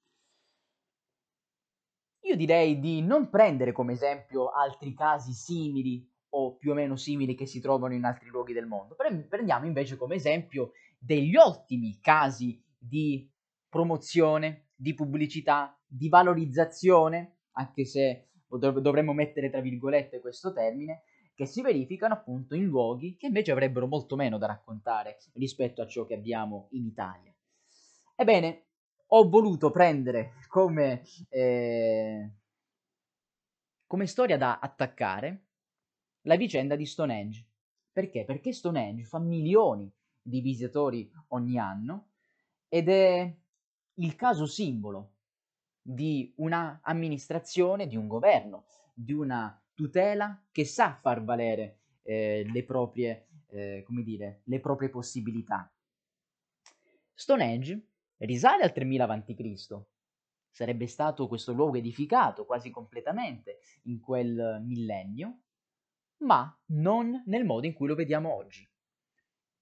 Io 2.20 2.36
direi 2.36 2.78
di 2.78 3.02
non 3.02 3.28
prendere 3.28 3.72
come 3.72 3.92
esempio 3.92 4.50
altri 4.50 4.94
casi 4.94 5.32
simili 5.32 6.10
o 6.36 6.56
più 6.56 6.72
o 6.72 6.74
meno 6.74 6.96
simili 6.96 7.34
che 7.34 7.46
si 7.46 7.60
trovano 7.60 7.94
in 7.94 8.04
altri 8.04 8.28
luoghi 8.28 8.52
del 8.52 8.66
mondo. 8.66 8.96
Prendiamo 9.28 9.66
invece 9.66 9.96
come 9.96 10.16
esempio 10.16 10.72
degli 10.98 11.36
ottimi 11.36 11.98
casi 12.00 12.62
di 12.76 13.30
promozione, 13.68 14.68
di 14.74 14.94
pubblicità, 14.94 15.78
di 15.86 16.08
valorizzazione, 16.08 17.38
anche 17.52 17.84
se 17.84 18.30
dovremmo 18.48 19.12
mettere 19.12 19.50
tra 19.50 19.60
virgolette 19.60 20.20
questo 20.20 20.52
termine, 20.52 21.02
che 21.34 21.46
si 21.46 21.62
verificano 21.62 22.14
appunto 22.14 22.54
in 22.54 22.64
luoghi 22.64 23.16
che 23.16 23.26
invece 23.26 23.52
avrebbero 23.52 23.86
molto 23.86 24.16
meno 24.16 24.38
da 24.38 24.46
raccontare 24.46 25.18
rispetto 25.34 25.82
a 25.82 25.86
ciò 25.86 26.04
che 26.04 26.14
abbiamo 26.14 26.68
in 26.72 26.84
Italia. 26.84 27.34
Ebbene, 28.16 28.66
ho 29.06 29.28
voluto 29.28 29.70
prendere 29.70 30.34
come, 30.48 31.02
eh, 31.28 32.30
come 33.86 34.06
storia 34.06 34.36
da 34.36 34.58
attaccare 34.58 35.46
la 36.24 36.36
vicenda 36.36 36.76
di 36.76 36.86
Stonehenge. 36.86 37.46
Perché? 37.92 38.24
Perché 38.24 38.52
Stonehenge 38.52 39.04
fa 39.04 39.18
milioni 39.18 39.90
di 40.20 40.40
visitatori 40.40 41.10
ogni 41.28 41.58
anno 41.58 42.10
ed 42.68 42.88
è 42.88 43.34
il 43.94 44.16
caso 44.16 44.46
simbolo 44.46 45.12
di 45.80 46.32
una 46.36 46.80
amministrazione, 46.82 47.86
di 47.86 47.96
un 47.96 48.08
governo, 48.08 48.64
di 48.92 49.12
una 49.12 49.60
tutela 49.74 50.42
che 50.50 50.64
sa 50.64 50.98
far 51.00 51.22
valere 51.22 51.80
eh, 52.02 52.48
le, 52.50 52.64
proprie, 52.64 53.28
eh, 53.48 53.84
dire, 53.88 54.40
le 54.44 54.60
proprie 54.60 54.88
possibilità. 54.88 55.70
Stonehenge 57.12 57.88
risale 58.18 58.62
al 58.62 58.72
3000 58.72 59.04
a.C. 59.04 59.82
Sarebbe 60.50 60.86
stato 60.86 61.28
questo 61.28 61.52
luogo 61.52 61.76
edificato 61.76 62.46
quasi 62.46 62.70
completamente 62.70 63.58
in 63.82 64.00
quel 64.00 64.62
millennio, 64.64 65.42
ma 66.18 66.56
non 66.66 67.23
nel 67.26 67.44
modo 67.44 67.66
in 67.66 67.73
cui 67.73 67.88
lo 67.88 67.94
vediamo 67.94 68.35
oggi. 68.35 68.68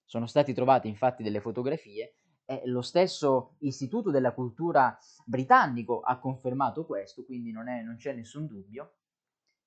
Sono 0.05 0.27
stati 0.27 0.53
trovati 0.53 0.89
infatti 0.89 1.23
delle 1.23 1.41
fotografie 1.41 2.17
e 2.45 2.63
lo 2.67 2.83
stesso 2.83 3.57
Istituto 3.61 4.11
della 4.11 4.35
Cultura 4.35 4.99
britannico 5.25 6.01
ha 6.01 6.19
confermato 6.19 6.85
questo, 6.85 7.25
quindi 7.25 7.51
non, 7.53 7.69
è, 7.69 7.83
non 7.83 7.97
c'è 7.97 8.13
nessun 8.13 8.47
dubbio, 8.47 8.97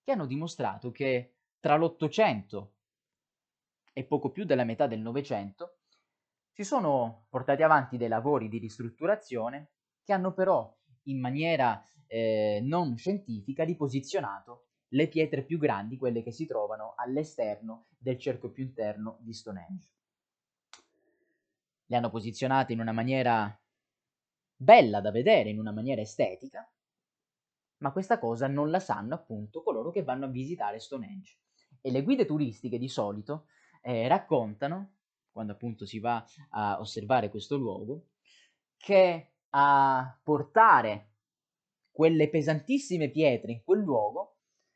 che 0.04 0.12
hanno 0.12 0.26
dimostrato 0.26 0.92
che 0.92 1.38
tra 1.60 1.76
l'Ottocento 1.78 2.74
e 3.92 4.04
poco 4.04 4.30
più 4.30 4.46
della 4.46 4.66
metà 4.66 4.88
del 4.88 5.00
Novecento 5.00 5.80
si 6.52 6.64
sono 6.64 7.26
portati 7.30 7.64
avanti 7.64 7.98
dei 7.98 8.08
lavori 8.08 8.48
di 8.48 8.60
ristrutturazione 8.60 9.72
che 10.04 10.14
hanno 10.14 10.34
però 10.34 10.74
in 11.04 11.20
maniera 11.20 11.84
eh, 12.08 12.60
non 12.64 12.96
scientifica 12.98 13.64
riposizionato 13.64 14.65
le 14.90 15.08
pietre 15.08 15.44
più 15.44 15.58
grandi, 15.58 15.98
quelle 15.98 16.24
che 16.24 16.32
si 16.32 16.46
trovano 16.46 16.94
all'esterno 16.96 17.88
del 17.98 18.18
cerchio 18.18 18.52
più 18.52 18.64
interno 18.64 19.18
di 19.22 19.34
Stonehenge 19.34 19.90
le 21.88 21.96
hanno 21.96 22.10
posizionate 22.10 22.74
in 22.74 22.80
una 22.80 22.92
maniera 22.92 23.60
bella 24.56 25.02
da 25.02 25.12
vedere, 25.12 25.50
in 25.50 25.60
una 25.60 25.72
maniera 25.72 26.02
estetica, 26.02 26.68
ma 27.78 27.92
questa 27.92 28.20
cosa 28.20 28.48
non 28.48 28.70
la 28.70 28.80
sanno 28.80 29.14
appunto 29.14 29.62
coloro 29.62 29.92
che 29.92 30.04
vanno 30.04 30.26
a 30.26 30.30
visitare 30.30 30.80
Stonehenge. 30.80 31.40
E 31.82 31.92
le 31.92 32.02
guide 32.02 32.26
turistiche 32.26 32.80
di 32.80 32.88
solito 32.88 33.48
eh, 33.82 34.08
raccontano, 34.08 34.94
quando 35.32 35.54
appunto 35.54 35.86
si 35.86 36.00
va 36.00 36.26
a 36.52 36.80
osservare 36.80 37.30
questo 37.30 37.58
luogo, 37.58 38.08
che 38.78 39.34
a 39.50 40.20
portare 40.24 41.12
quelle 41.92 42.30
pesantissime 42.30 43.10
pietre 43.10 43.52
in 43.52 43.64
quel 43.64 43.82
luogo 43.82 44.35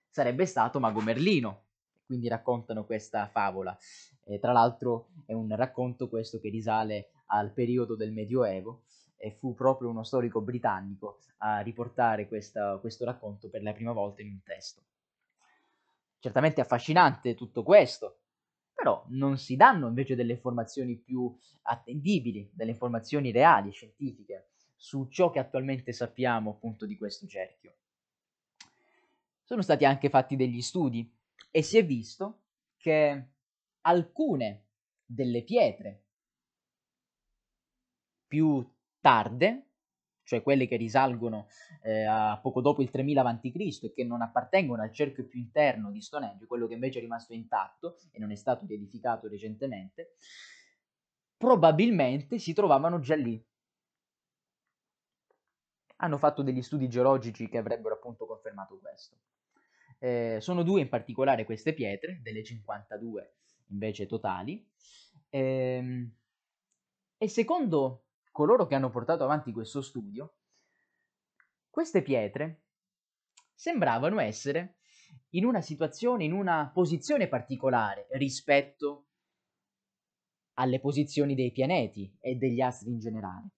sarebbe 0.10 0.46
stato 0.46 0.80
Mago 0.80 1.01
Merlino. 1.01 1.63
Quindi 2.06 2.28
raccontano 2.28 2.86
questa 2.86 3.28
favola. 3.28 3.78
E 4.24 4.39
tra 4.39 4.51
l'altro 4.51 5.10
è 5.25 5.34
un 5.34 5.56
racconto 5.56 6.10
questo 6.10 6.39
che 6.39 6.50
risale 6.50 7.12
al 7.28 7.51
periodo 7.51 7.96
del 7.96 8.12
Medioevo 8.12 8.84
e 9.16 9.32
fu 9.32 9.54
proprio 9.54 9.89
uno 9.89 10.04
storico 10.04 10.42
britannico 10.42 11.20
a 11.38 11.60
riportare 11.60 12.28
questa, 12.28 12.78
questo 12.78 13.06
racconto 13.06 13.50
per 13.50 13.62
la 13.62 13.74
prima 13.74 13.92
volta 13.92 14.22
in 14.22 14.30
un 14.30 14.42
testo. 14.44 14.82
Certamente 16.20 16.62
affascinante 16.62 17.36
tutto 17.36 17.63
questo, 17.63 18.20
però 18.74 19.04
non 19.10 19.38
si 19.38 19.56
danno 19.56 19.88
invece 19.88 20.16
delle 20.16 20.34
informazioni 20.34 20.96
più 20.96 21.34
attendibili, 21.63 22.50
delle 22.54 22.72
informazioni 22.72 23.32
reali, 23.32 23.72
scientifiche, 23.72 24.48
su 24.75 25.08
ciò 25.10 25.30
che 25.30 25.39
attualmente 25.39 25.92
sappiamo 25.92 26.51
appunto 26.51 26.86
di 26.86 26.98
questo 26.98 27.28
cerchio. 27.28 27.74
Sono 29.50 29.63
stati 29.63 29.84
anche 29.84 30.10
fatti 30.10 30.36
degli 30.36 30.62
studi 30.62 31.12
e 31.50 31.63
si 31.63 31.79
è 31.79 31.84
visto 31.84 32.44
che 32.77 33.29
alcune 33.82 34.68
delle 35.03 35.44
pietre 35.44 36.03
più 38.27 38.63
tarde, 39.00 39.70
cioè 40.22 40.44
quelle 40.44 40.68
che 40.68 40.75
risalgono 40.75 41.48
eh, 41.82 42.03
a 42.03 42.38
poco 42.38 42.62
dopo 42.62 42.84
il 42.84 42.91
3000 42.91 43.24
a.C. 43.24 43.79
e 43.86 43.91
che 43.91 44.03
non 44.03 44.22
appartengono 44.22 44.84
al 44.84 44.94
cerchio 44.94 45.25
più 45.25 45.39
interno 45.39 45.89
di 45.89 46.00
Stonehenge, 46.00 46.46
quello 46.46 46.68
che 46.68 46.75
invece 46.75 47.00
è 47.00 47.01
rimasto 47.01 47.34
intatto 47.34 47.98
e 48.12 48.20
non 48.20 48.29
è 48.29 48.36
stato 48.36 48.68
riedificato 48.68 49.27
recentemente, 49.27 50.13
probabilmente 51.36 52.38
si 52.38 52.53
trovavano 52.53 53.00
già 53.00 53.15
lì. 53.15 53.44
Hanno 56.01 56.18
fatto 56.20 56.44
degli 56.44 56.62
studi 56.62 56.88
geologici 56.88 57.50
che 57.50 57.58
avrebbero 57.58 57.96
appunto 57.96 58.27
confermato 58.27 58.77
questo. 58.77 59.18
Eh, 60.00 60.38
sono 60.39 60.63
due 60.63 60.82
in 60.82 60.89
particolare 60.89 61.46
queste 61.46 61.74
pietre, 61.74 62.20
delle 62.24 62.44
52 62.44 63.34
invece 63.68 64.06
totali. 64.06 64.65
Ehm, 65.29 66.12
e 67.18 67.27
secondo 67.27 68.06
coloro 68.32 68.65
che 68.65 68.75
hanno 68.75 68.89
portato 68.89 69.24
avanti 69.24 69.51
questo 69.51 69.82
studio, 69.82 70.36
queste 71.70 72.01
pietre 72.01 72.63
sembravano 73.53 74.20
essere 74.20 74.77
in 75.32 75.46
una 75.46 75.62
situazione, 75.62 76.24
in 76.24 76.32
una 76.32 76.70
posizione 76.74 77.27
particolare 77.27 78.08
rispetto 78.12 79.08
alle 80.53 80.79
posizioni 80.79 81.36
dei 81.36 81.51
pianeti 81.51 82.15
e 82.20 82.36
degli 82.36 82.62
astri 82.62 82.91
in 82.91 83.00
generale. 83.00 83.50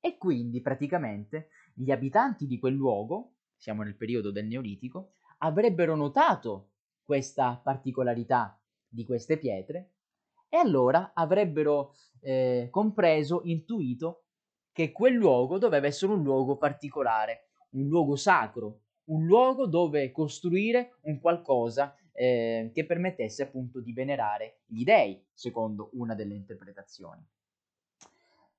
E 0.00 0.16
quindi 0.16 0.60
praticamente 0.60 1.48
gli 1.74 1.90
abitanti 1.90 2.46
di 2.46 2.58
quel 2.58 2.74
luogo, 2.74 3.34
siamo 3.56 3.82
nel 3.82 3.96
periodo 3.96 4.30
del 4.30 4.46
Neolitico, 4.46 5.14
avrebbero 5.38 5.94
notato 5.96 6.70
questa 7.04 7.60
particolarità 7.62 8.60
di 8.86 9.04
queste 9.04 9.38
pietre 9.38 9.92
e 10.48 10.56
allora 10.56 11.12
avrebbero 11.14 11.94
eh, 12.20 12.68
compreso, 12.70 13.42
intuito 13.44 14.24
che 14.72 14.92
quel 14.92 15.14
luogo 15.14 15.58
doveva 15.58 15.86
essere 15.86 16.12
un 16.12 16.22
luogo 16.22 16.56
particolare, 16.56 17.48
un 17.70 17.88
luogo 17.88 18.16
sacro, 18.16 18.80
un 19.04 19.24
luogo 19.24 19.66
dove 19.66 20.10
costruire 20.10 20.96
un 21.02 21.18
qualcosa 21.18 21.94
eh, 22.12 22.70
che 22.72 22.84
permettesse 22.84 23.44
appunto 23.44 23.80
di 23.80 23.92
venerare 23.92 24.60
gli 24.66 24.84
dei, 24.84 25.24
secondo 25.32 25.90
una 25.94 26.14
delle 26.14 26.34
interpretazioni. 26.34 27.24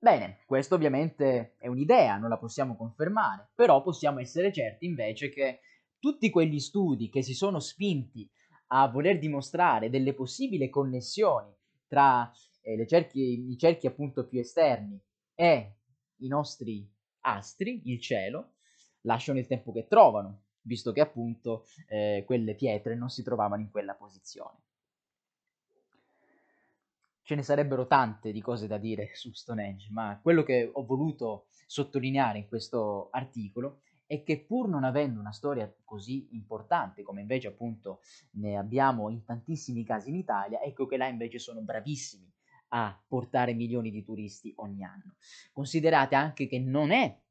Bene, 0.02 0.40
questo 0.46 0.76
ovviamente 0.76 1.56
è 1.58 1.68
un'idea, 1.68 2.18
non 2.18 2.30
la 2.30 2.38
possiamo 2.38 2.76
confermare, 2.76 3.50
però 3.54 3.82
possiamo 3.82 4.20
essere 4.20 4.52
certi 4.52 4.86
invece 4.86 5.30
che 5.30 5.60
tutti 6.00 6.30
quegli 6.30 6.60
studi 6.60 7.10
che 7.10 7.22
si 7.22 7.34
sono 7.34 7.60
spinti 7.60 8.30
a 8.68 8.88
voler 8.88 9.20
dimostrare 9.20 9.90
delle 9.90 10.14
possibili 10.14 10.70
connessioni 10.70 11.54
tra 11.88 12.32
eh, 12.62 12.86
cerchi, 12.88 13.50
i 13.50 13.58
cerchi 13.58 13.88
appunto 13.88 14.28
più 14.28 14.40
esterni 14.40 15.00
e 15.34 15.76
i 16.18 16.28
nostri 16.28 16.88
astri, 17.22 17.82
il 17.86 18.00
cielo, 18.00 18.54
lasciano 19.02 19.40
il 19.40 19.48
tempo 19.48 19.72
che 19.72 19.88
trovano, 19.88 20.44
visto 20.62 20.92
che 20.92 21.02
appunto 21.02 21.66
eh, 21.88 22.24
quelle 22.26 22.56
pietre 22.56 22.96
non 22.96 23.10
si 23.10 23.24
trovavano 23.24 23.62
in 23.62 23.72
quella 23.72 23.94
posizione. 23.94 24.58
Ce 27.24 27.36
ne 27.36 27.44
sarebbero 27.44 27.86
tante 27.86 28.32
di 28.32 28.42
cose 28.42 28.68
da 28.68 28.78
dire 28.78 29.12
su 29.14 29.32
Stonehenge, 29.32 29.90
ma 29.92 30.20
quello 30.22 30.44
che 30.44 30.70
ho 30.72 30.84
voluto 30.84 31.48
sottolineare 31.68 32.40
in 32.40 32.48
questo 32.48 33.10
articolo 33.12 33.82
è 34.10 34.24
che 34.24 34.44
pur 34.44 34.68
non 34.68 34.84
avendo 34.86 35.20
una 35.20 35.32
storia 35.32 35.72
così 35.84 36.30
importante 36.32 37.04
come 37.04 37.22
invece 37.22 37.50
appunto 37.50 38.02
ne 38.32 38.58
abbiamo 38.58 39.12
in 39.12 39.24
tantissimi 39.24 39.84
casi 39.84 40.10
in 40.10 40.16
Italia, 40.16 40.64
ecco 40.64 40.88
che 40.88 40.98
là 40.98 41.06
invece 41.06 41.38
sono 41.38 41.62
bravissimi 41.62 42.28
a 42.70 43.00
portare 43.08 43.54
milioni 43.54 43.92
di 43.92 44.04
turisti 44.04 44.52
ogni 44.56 44.84
anno. 44.84 45.18
Considerate 45.54 46.16
anche 46.16 46.48
che 46.48 46.58
non 46.58 46.90
è 46.90 47.22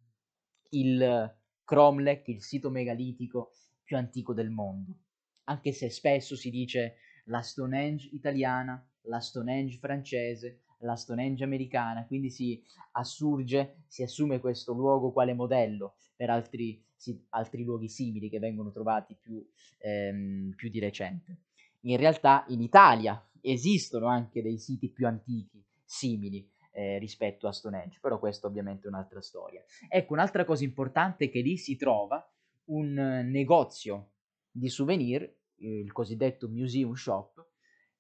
il 0.71 1.37
Cromlech, 1.65 2.29
il 2.29 2.43
sito 2.43 2.71
megalitico 2.71 3.51
più 3.83 3.97
antico 3.97 4.33
del 4.33 4.51
mondo, 4.51 5.01
anche 5.47 5.73
se 5.73 5.91
spesso 5.91 6.37
si 6.37 6.49
dice 6.49 6.99
la 7.25 7.43
Stonehenge 7.43 8.09
italiana, 8.13 8.89
la 9.03 9.19
Stonehenge 9.19 9.79
francese, 9.79 10.61
la 10.79 10.97
Stonehenge 10.97 11.45
americana, 11.45 12.07
quindi 12.07 12.31
si 12.31 12.63
assurge, 12.93 13.85
si 13.87 14.03
assume 14.03 14.41
questo 14.41 14.73
luogo 14.73 15.13
quale 15.13 15.35
modello 15.35 15.97
per 16.15 16.31
altri, 16.31 16.85
si, 16.95 17.25
altri 17.31 17.65
luoghi 17.65 17.89
simili 17.89 18.29
che 18.29 18.39
vengono 18.39 18.71
trovati 18.71 19.17
più, 19.21 19.45
ehm, 19.79 20.53
più 20.57 20.69
di 20.69 20.79
recente. 20.79 21.39
In 21.83 21.97
realtà 21.97 22.45
in 22.49 22.61
Italia 22.61 23.23
esistono 23.41 24.07
anche 24.07 24.43
dei 24.43 24.59
siti 24.59 24.89
più 24.91 25.07
antichi, 25.07 25.65
simili, 25.85 26.49
eh, 26.73 26.99
rispetto 26.99 27.49
a 27.49 27.53
Stonehenge, 27.53 27.99
però 28.01 28.19
questo 28.19 28.47
ovviamente 28.47 28.87
è 28.87 28.89
un'altra 28.89 29.21
storia. 29.21 29.63
Ecco, 29.89 30.13
un'altra 30.13 30.45
cosa 30.45 30.65
importante 30.65 31.27
è 31.27 31.31
che 31.31 31.41
lì 31.41 31.57
si 31.57 31.77
trova 31.77 32.25
un 32.67 32.93
negozio 33.31 34.11
di 34.51 34.69
souvenir, 34.69 35.37
il 35.57 35.91
cosiddetto 35.93 36.49
museum 36.49 36.95
shop, 36.95 37.45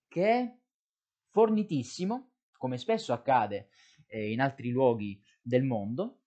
che 0.06 0.30
è 0.30 0.56
fornitissimo, 1.30 2.30
come 2.58 2.76
spesso 2.76 3.14
accade 3.14 3.70
eh, 4.08 4.30
in 4.30 4.42
altri 4.42 4.68
luoghi 4.70 5.18
del 5.40 5.64
mondo, 5.64 6.20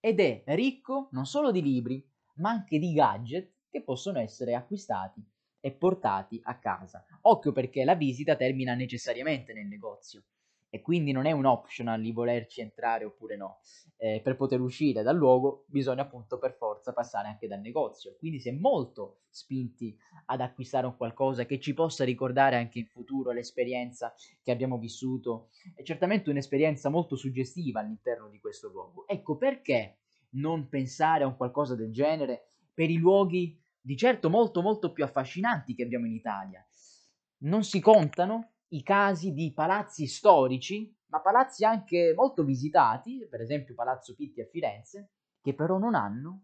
ed 0.00 0.20
è 0.20 0.42
ricco 0.48 1.08
non 1.12 1.24
solo 1.24 1.50
di 1.50 1.62
libri, 1.62 2.06
ma 2.34 2.50
anche 2.50 2.78
di 2.78 2.92
gadget 2.92 3.54
che 3.70 3.82
possono 3.82 4.18
essere 4.18 4.54
acquistati 4.54 5.24
e 5.60 5.72
portati 5.72 6.38
a 6.42 6.58
casa. 6.58 7.02
Occhio 7.22 7.52
perché 7.52 7.84
la 7.84 7.94
visita 7.94 8.36
termina 8.36 8.74
necessariamente 8.74 9.54
nel 9.54 9.66
negozio 9.66 10.24
e 10.74 10.80
quindi 10.80 11.12
non 11.12 11.24
è 11.26 11.30
un 11.30 11.44
optional 11.44 12.00
di 12.00 12.10
volerci 12.10 12.60
entrare 12.60 13.04
oppure 13.04 13.36
no. 13.36 13.60
Eh, 13.96 14.20
per 14.20 14.34
poter 14.34 14.60
uscire 14.60 15.04
dal 15.04 15.14
luogo 15.14 15.66
bisogna 15.68 16.02
appunto 16.02 16.36
per 16.36 16.56
forza 16.56 16.92
passare 16.92 17.28
anche 17.28 17.46
dal 17.46 17.60
negozio. 17.60 18.16
Quindi 18.18 18.40
si 18.40 18.48
è 18.48 18.52
molto 18.52 19.20
spinti 19.28 19.96
ad 20.26 20.40
acquistare 20.40 20.86
un 20.86 20.96
qualcosa 20.96 21.46
che 21.46 21.60
ci 21.60 21.74
possa 21.74 22.02
ricordare 22.02 22.56
anche 22.56 22.80
in 22.80 22.86
futuro 22.86 23.30
l'esperienza 23.30 24.12
che 24.42 24.50
abbiamo 24.50 24.76
vissuto. 24.76 25.50
È 25.76 25.84
certamente 25.84 26.30
un'esperienza 26.30 26.88
molto 26.88 27.14
suggestiva 27.14 27.78
all'interno 27.78 28.28
di 28.28 28.40
questo 28.40 28.68
luogo. 28.68 29.06
Ecco 29.06 29.36
perché 29.36 29.98
non 30.30 30.68
pensare 30.68 31.22
a 31.22 31.28
un 31.28 31.36
qualcosa 31.36 31.76
del 31.76 31.92
genere 31.92 32.48
per 32.74 32.90
i 32.90 32.96
luoghi 32.96 33.56
di 33.80 33.96
certo 33.96 34.28
molto 34.28 34.60
molto 34.60 34.92
più 34.92 35.04
affascinanti 35.04 35.76
che 35.76 35.84
abbiamo 35.84 36.06
in 36.06 36.14
Italia. 36.14 36.66
Non 37.44 37.62
si 37.62 37.78
contano 37.78 38.53
i 38.74 38.82
casi 38.82 39.32
di 39.32 39.52
palazzi 39.52 40.06
storici, 40.06 40.92
ma 41.06 41.20
palazzi 41.20 41.64
anche 41.64 42.12
molto 42.14 42.42
visitati, 42.42 43.24
per 43.30 43.40
esempio 43.40 43.74
Palazzo 43.74 44.14
Pitti 44.14 44.40
a 44.40 44.46
Firenze, 44.46 45.10
che 45.40 45.54
però 45.54 45.78
non 45.78 45.94
hanno 45.94 46.42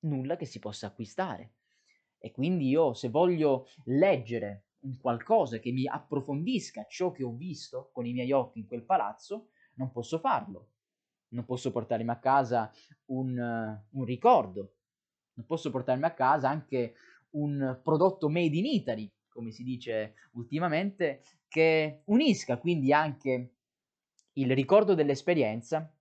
nulla 0.00 0.36
che 0.36 0.44
si 0.44 0.60
possa 0.60 0.86
acquistare. 0.86 1.54
E 2.18 2.30
quindi 2.30 2.68
io 2.68 2.94
se 2.94 3.08
voglio 3.08 3.66
leggere 3.86 4.66
un 4.82 4.98
qualcosa 5.00 5.58
che 5.58 5.72
mi 5.72 5.86
approfondisca 5.86 6.86
ciò 6.88 7.10
che 7.10 7.24
ho 7.24 7.32
visto 7.32 7.90
con 7.92 8.06
i 8.06 8.12
miei 8.12 8.30
occhi 8.30 8.60
in 8.60 8.66
quel 8.68 8.84
palazzo, 8.84 9.48
non 9.74 9.90
posso 9.90 10.18
farlo. 10.18 10.68
Non 11.32 11.44
posso 11.44 11.72
portarmi 11.72 12.10
a 12.10 12.18
casa 12.18 12.70
un, 13.06 13.36
uh, 13.36 13.98
un 13.98 14.04
ricordo, 14.04 14.74
posso 15.44 15.70
portarmi 15.70 16.04
a 16.04 16.14
casa 16.14 16.48
anche 16.48 16.94
un 17.30 17.80
prodotto 17.82 18.28
made 18.28 18.56
in 18.56 18.66
Italy, 18.66 19.10
come 19.32 19.50
si 19.50 19.62
dice 19.62 20.14
ultimamente, 20.32 21.22
che 21.48 22.02
unisca 22.06 22.58
quindi 22.58 22.92
anche 22.92 23.54
il 24.34 24.54
ricordo 24.54 24.94
dell'esperienza 24.94 25.92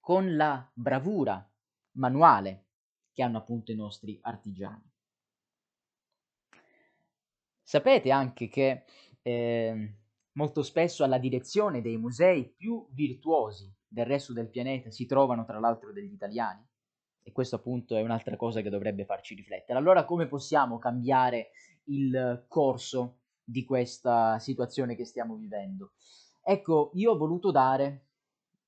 con 0.00 0.36
la 0.36 0.70
bravura 0.72 1.46
manuale 1.92 2.66
che 3.12 3.22
hanno 3.22 3.38
appunto 3.38 3.72
i 3.72 3.76
nostri 3.76 4.18
artigiani. 4.22 4.92
Sapete 7.62 8.10
anche 8.10 8.48
che 8.48 8.84
eh, 9.22 9.94
molto 10.32 10.62
spesso 10.62 11.04
alla 11.04 11.18
direzione 11.18 11.80
dei 11.80 11.96
musei 11.96 12.52
più 12.54 12.86
virtuosi 12.90 13.72
del 13.86 14.06
resto 14.06 14.32
del 14.32 14.50
pianeta 14.50 14.90
si 14.90 15.06
trovano 15.06 15.44
tra 15.44 15.58
l'altro 15.58 15.92
degli 15.92 16.12
italiani? 16.12 16.66
E 17.26 17.32
questo 17.32 17.56
appunto 17.56 17.96
è 17.96 18.02
un'altra 18.02 18.36
cosa 18.36 18.60
che 18.60 18.68
dovrebbe 18.68 19.06
farci 19.06 19.34
riflettere. 19.34 19.78
Allora 19.78 20.04
come 20.04 20.26
possiamo 20.26 20.78
cambiare 20.78 21.52
il 21.84 22.44
corso 22.48 23.20
di 23.42 23.64
questa 23.64 24.38
situazione 24.38 24.94
che 24.94 25.06
stiamo 25.06 25.34
vivendo? 25.34 25.92
Ecco, 26.42 26.90
io 26.92 27.12
ho 27.12 27.16
voluto 27.16 27.50
dare 27.50 28.08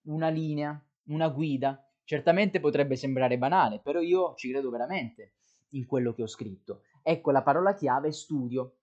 una 0.05 0.31
linea, 0.31 0.83
una 1.09 1.29
guida. 1.29 1.87
Certamente 2.03 2.59
potrebbe 2.59 2.97
sembrare 2.97 3.37
banale, 3.37 3.81
però 3.81 4.01
io 4.01 4.35
ci 4.37 4.51
credo 4.51 4.71
veramente 4.71 5.35
in 5.71 5.85
quello 5.85 6.15
che 6.15 6.23
ho 6.23 6.27
scritto. 6.27 6.83
Ecco, 7.03 7.33
la 7.33 7.43
parola 7.43 7.75
chiave 7.75 8.09
è 8.09 8.13
studio. 8.13 8.79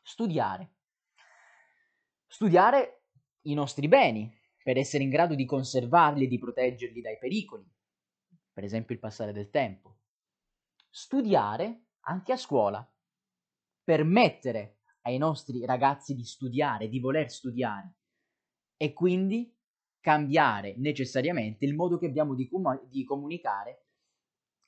Studiare. 0.00 0.70
Studiare 2.28 3.02
i 3.42 3.54
nostri 3.54 3.88
beni 3.88 4.32
per 4.62 4.78
essere 4.78 5.02
in 5.02 5.10
grado 5.10 5.34
di 5.34 5.44
conservarli 5.44 6.24
e 6.24 6.28
di 6.28 6.38
proteggerli 6.38 7.00
dai 7.00 7.18
pericoli 7.18 7.68
per 8.52 8.64
esempio 8.64 8.94
il 8.94 9.00
passare 9.00 9.32
del 9.32 9.50
tempo. 9.50 9.98
Studiare 10.90 11.86
anche 12.00 12.32
a 12.32 12.36
scuola, 12.36 12.86
permettere 13.82 14.80
ai 15.02 15.18
nostri 15.18 15.64
ragazzi 15.64 16.14
di 16.14 16.24
studiare, 16.24 16.88
di 16.88 17.00
voler 17.00 17.30
studiare 17.30 17.94
e 18.76 18.92
quindi 18.92 19.56
cambiare 20.00 20.74
necessariamente 20.76 21.64
il 21.64 21.74
modo 21.74 21.98
che 21.98 22.06
abbiamo 22.06 22.34
di, 22.34 22.48
com- 22.48 22.86
di 22.88 23.04
comunicare 23.04 23.86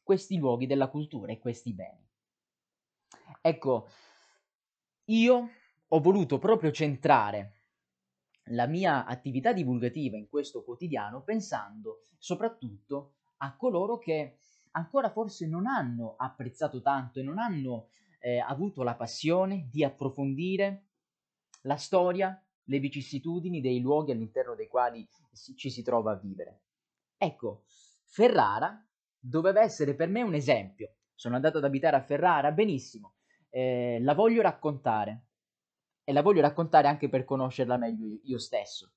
questi 0.03 0.37
luoghi 0.37 0.67
della 0.67 0.89
cultura 0.89 1.33
e 1.33 1.39
questi 1.39 1.75
beni. 1.75 2.09
Ecco, 3.41 3.89
io 5.07 5.49
ho 5.89 6.01
voluto 6.01 6.39
proprio 6.39 6.71
centrare 6.71 7.63
la 8.49 8.67
mia 8.67 9.07
attività 9.07 9.53
divulgativa 9.53 10.17
in 10.17 10.29
questo 10.29 10.63
quotidiano 10.63 11.23
pensando 11.23 12.03
soprattutto 12.19 13.17
a 13.45 13.57
coloro 13.57 13.99
che 13.99 14.39
ancora 14.73 15.11
forse 15.11 15.47
non 15.47 15.67
hanno 15.67 16.15
apprezzato 16.17 16.81
tanto 16.81 17.21
e 17.21 17.23
non 17.23 17.39
hanno 17.39 17.89
eh, 18.21 18.39
avuto 18.39 18.83
la 18.83 18.95
passione 18.95 19.69
di 19.71 19.85
approfondire 19.85 20.87
la 21.63 21.77
storia, 21.77 22.43
le 22.65 22.79
vicissitudini 22.79 23.61
dei 23.61 23.81
luoghi 23.81 24.13
all'interno 24.13 24.55
dei 24.55 24.69
quali 24.69 25.07
ci 25.57 25.71
si 25.71 25.83
trova 25.83 26.13
a 26.13 26.17
vivere. 26.17 26.63
Ecco, 27.17 27.65
Ferrara 28.05 28.83
doveva 29.19 29.61
essere 29.61 29.95
per 29.95 30.09
me 30.09 30.23
un 30.23 30.35
esempio. 30.35 30.95
Sono 31.15 31.37
andato 31.37 31.59
ad 31.59 31.65
abitare 31.65 31.97
a 31.97 32.03
Ferrara, 32.03 32.51
benissimo, 32.51 33.15
eh, 33.51 33.99
la 34.01 34.15
voglio 34.15 34.43
raccontare 34.43 35.27
e 36.03 36.13
la 36.13 36.23
voglio 36.23 36.41
raccontare 36.41 36.89
anche 36.89 37.09
per 37.09 37.25
conoscerla 37.25 37.77
meglio 37.77 38.19
io 38.25 38.39
stesso. 38.39 38.93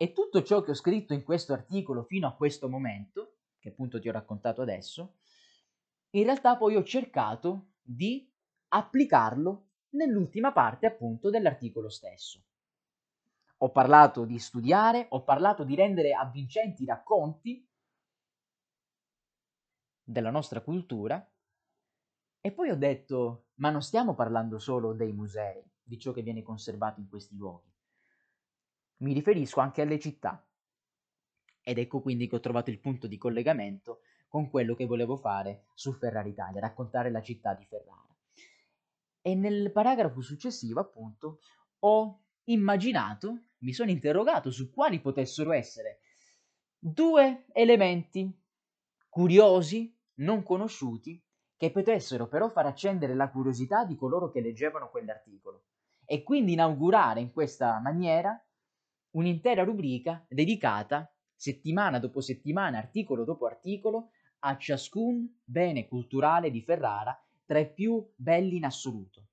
E 0.00 0.12
tutto 0.12 0.44
ciò 0.44 0.62
che 0.62 0.70
ho 0.70 0.74
scritto 0.74 1.12
in 1.12 1.24
questo 1.24 1.52
articolo 1.52 2.04
fino 2.04 2.28
a 2.28 2.34
questo 2.34 2.68
momento, 2.68 3.38
che 3.58 3.70
appunto 3.70 3.98
ti 3.98 4.08
ho 4.08 4.12
raccontato 4.12 4.62
adesso, 4.62 5.16
in 6.10 6.22
realtà 6.22 6.56
poi 6.56 6.76
ho 6.76 6.84
cercato 6.84 7.72
di 7.82 8.32
applicarlo 8.68 9.70
nell'ultima 9.90 10.52
parte 10.52 10.86
appunto 10.86 11.30
dell'articolo 11.30 11.88
stesso. 11.88 12.44
Ho 13.58 13.72
parlato 13.72 14.24
di 14.24 14.38
studiare, 14.38 15.06
ho 15.10 15.24
parlato 15.24 15.64
di 15.64 15.74
rendere 15.74 16.12
avvincenti 16.12 16.84
i 16.84 16.86
racconti 16.86 17.68
della 20.04 20.30
nostra 20.30 20.60
cultura 20.60 21.28
e 22.40 22.52
poi 22.52 22.70
ho 22.70 22.76
detto, 22.76 23.46
ma 23.54 23.70
non 23.70 23.82
stiamo 23.82 24.14
parlando 24.14 24.60
solo 24.60 24.92
dei 24.92 25.12
musei, 25.12 25.60
di 25.82 25.98
ciò 25.98 26.12
che 26.12 26.22
viene 26.22 26.42
conservato 26.42 27.00
in 27.00 27.08
questi 27.08 27.36
luoghi. 27.36 27.68
Mi 28.98 29.12
riferisco 29.12 29.60
anche 29.60 29.82
alle 29.82 29.98
città. 29.98 30.44
Ed 31.62 31.78
ecco 31.78 32.00
quindi 32.00 32.28
che 32.28 32.36
ho 32.36 32.40
trovato 32.40 32.70
il 32.70 32.80
punto 32.80 33.06
di 33.06 33.18
collegamento 33.18 34.00
con 34.28 34.50
quello 34.50 34.74
che 34.74 34.86
volevo 34.86 35.16
fare 35.16 35.66
su 35.74 35.92
Ferrari 35.92 36.30
Italia, 36.30 36.60
raccontare 36.60 37.10
la 37.10 37.22
città 37.22 37.54
di 37.54 37.64
Ferrara. 37.64 38.06
E 39.20 39.34
nel 39.34 39.70
paragrafo 39.72 40.20
successivo, 40.20 40.80
appunto, 40.80 41.40
ho 41.80 42.22
immaginato, 42.44 43.42
mi 43.58 43.72
sono 43.72 43.90
interrogato 43.90 44.50
su 44.50 44.70
quali 44.70 45.00
potessero 45.00 45.52
essere 45.52 46.00
due 46.78 47.46
elementi 47.52 48.30
curiosi, 49.08 49.94
non 50.14 50.42
conosciuti, 50.42 51.22
che 51.56 51.70
potessero 51.70 52.28
però 52.28 52.48
far 52.48 52.66
accendere 52.66 53.14
la 53.14 53.30
curiosità 53.30 53.84
di 53.84 53.96
coloro 53.96 54.30
che 54.30 54.40
leggevano 54.40 54.90
quell'articolo 54.90 55.64
e 56.04 56.22
quindi 56.22 56.52
inaugurare 56.52 57.20
in 57.20 57.32
questa 57.32 57.80
maniera 57.80 58.40
un'intera 59.12 59.64
rubrica 59.64 60.24
dedicata 60.28 61.12
settimana 61.34 61.98
dopo 61.98 62.20
settimana, 62.20 62.78
articolo 62.78 63.24
dopo 63.24 63.46
articolo, 63.46 64.10
a 64.40 64.56
ciascun 64.56 65.40
bene 65.44 65.86
culturale 65.86 66.50
di 66.50 66.62
Ferrara 66.62 67.18
tra 67.44 67.58
i 67.58 67.72
più 67.72 68.06
belli 68.14 68.56
in 68.56 68.64
assoluto. 68.64 69.24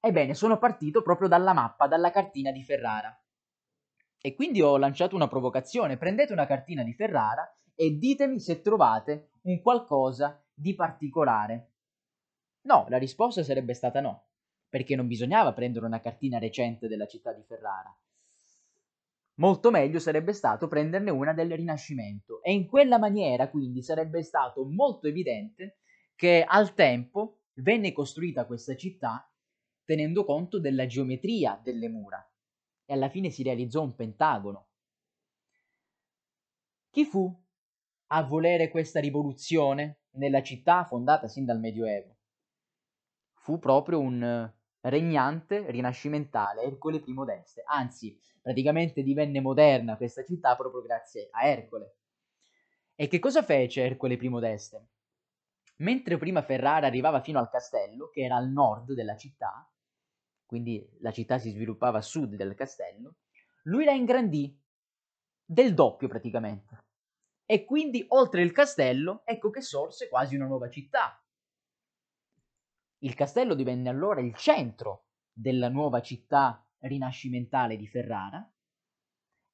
Ebbene, 0.00 0.34
sono 0.34 0.58
partito 0.58 1.02
proprio 1.02 1.28
dalla 1.28 1.52
mappa, 1.52 1.88
dalla 1.88 2.10
cartina 2.10 2.52
di 2.52 2.62
Ferrara. 2.62 3.16
E 4.20 4.34
quindi 4.34 4.62
ho 4.62 4.76
lanciato 4.76 5.14
una 5.14 5.28
provocazione. 5.28 5.96
Prendete 5.96 6.32
una 6.32 6.46
cartina 6.46 6.82
di 6.82 6.94
Ferrara 6.94 7.48
e 7.74 7.98
ditemi 7.98 8.40
se 8.40 8.60
trovate 8.62 9.30
un 9.42 9.60
qualcosa 9.60 10.42
di 10.54 10.74
particolare. 10.74 11.72
No, 12.62 12.86
la 12.88 12.98
risposta 12.98 13.42
sarebbe 13.42 13.74
stata 13.74 14.00
no, 14.00 14.26
perché 14.68 14.96
non 14.96 15.06
bisognava 15.06 15.52
prendere 15.52 15.86
una 15.86 16.00
cartina 16.00 16.38
recente 16.38 16.88
della 16.88 17.06
città 17.06 17.32
di 17.32 17.42
Ferrara. 17.42 17.96
Molto 19.38 19.70
meglio 19.70 20.00
sarebbe 20.00 20.32
stato 20.32 20.66
prenderne 20.66 21.10
una 21.10 21.32
del 21.32 21.54
Rinascimento 21.54 22.42
e 22.42 22.52
in 22.52 22.66
quella 22.66 22.98
maniera 22.98 23.48
quindi 23.48 23.82
sarebbe 23.82 24.22
stato 24.22 24.64
molto 24.64 25.06
evidente 25.06 25.78
che 26.16 26.44
al 26.44 26.74
tempo 26.74 27.42
venne 27.54 27.92
costruita 27.92 28.46
questa 28.46 28.74
città 28.74 29.32
tenendo 29.84 30.24
conto 30.24 30.58
della 30.58 30.86
geometria 30.86 31.58
delle 31.62 31.88
mura 31.88 32.22
e 32.84 32.92
alla 32.92 33.08
fine 33.08 33.30
si 33.30 33.44
realizzò 33.44 33.82
un 33.82 33.94
pentagono. 33.94 34.66
Chi 36.90 37.04
fu 37.04 37.32
a 38.08 38.22
volere 38.24 38.68
questa 38.70 38.98
rivoluzione 38.98 40.00
nella 40.12 40.42
città 40.42 40.84
fondata 40.84 41.28
sin 41.28 41.44
dal 41.44 41.60
Medioevo? 41.60 42.16
Fu 43.34 43.58
proprio 43.60 44.00
un 44.00 44.52
regnante 44.88 45.70
rinascimentale, 45.70 46.62
Ercole 46.62 47.02
I 47.04 47.14
d'Este, 47.24 47.62
anzi 47.66 48.18
praticamente 48.40 49.02
divenne 49.02 49.40
moderna 49.40 49.96
questa 49.96 50.24
città 50.24 50.56
proprio 50.56 50.82
grazie 50.82 51.28
a 51.30 51.46
Ercole. 51.46 51.96
E 52.94 53.08
che 53.08 53.18
cosa 53.18 53.42
fece 53.42 53.82
Ercole 53.82 54.14
I 54.14 54.40
d'Este? 54.40 54.86
Mentre 55.76 56.16
prima 56.16 56.42
Ferrara 56.42 56.86
arrivava 56.86 57.20
fino 57.20 57.38
al 57.38 57.48
castello, 57.48 58.08
che 58.08 58.22
era 58.22 58.36
al 58.36 58.48
nord 58.48 58.92
della 58.94 59.16
città, 59.16 59.70
quindi 60.44 60.84
la 61.00 61.12
città 61.12 61.38
si 61.38 61.50
sviluppava 61.50 61.98
a 61.98 62.02
sud 62.02 62.34
del 62.34 62.54
castello, 62.54 63.16
lui 63.64 63.84
la 63.84 63.92
ingrandì 63.92 64.58
del 65.44 65.74
doppio 65.74 66.08
praticamente. 66.08 66.84
E 67.44 67.64
quindi 67.64 68.04
oltre 68.08 68.42
il 68.42 68.52
castello, 68.52 69.22
ecco 69.24 69.50
che 69.50 69.62
sorse 69.62 70.08
quasi 70.08 70.36
una 70.36 70.46
nuova 70.46 70.68
città. 70.68 71.17
Il 72.98 73.14
castello 73.14 73.54
divenne 73.54 73.88
allora 73.88 74.20
il 74.20 74.34
centro 74.34 75.06
della 75.32 75.68
nuova 75.68 76.00
città 76.00 76.64
rinascimentale 76.80 77.76
di 77.76 77.86
Ferrara 77.86 78.50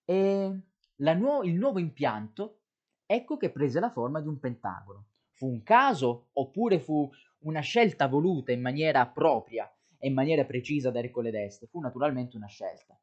e 0.05 0.61
nuo- 0.97 1.43
il 1.43 1.55
nuovo 1.55 1.79
impianto 1.79 2.61
ecco 3.07 3.37
che 3.37 3.51
prese 3.51 3.81
la 3.81 3.91
forma 3.91 4.21
di 4.21 4.29
un 4.29 4.39
pentagono. 4.39 5.09
Fu 5.33 5.47
un 5.49 5.63
caso 5.63 6.29
oppure 6.33 6.79
fu 6.81 7.11
una 7.41 7.61
scelta 7.61 8.07
voluta 8.07 8.53
in 8.53 8.63
maniera 8.63 9.07
propria 9.07 9.71
e 9.99 10.09
in 10.09 10.15
maniera 10.15 10.45
precisa 10.45 10.91
da 10.91 11.01
Ercole 11.01 11.31
d'Este? 11.31 11.67
Fu 11.67 11.81
naturalmente 11.81 12.37
una 12.37 12.47
scelta. 12.47 12.99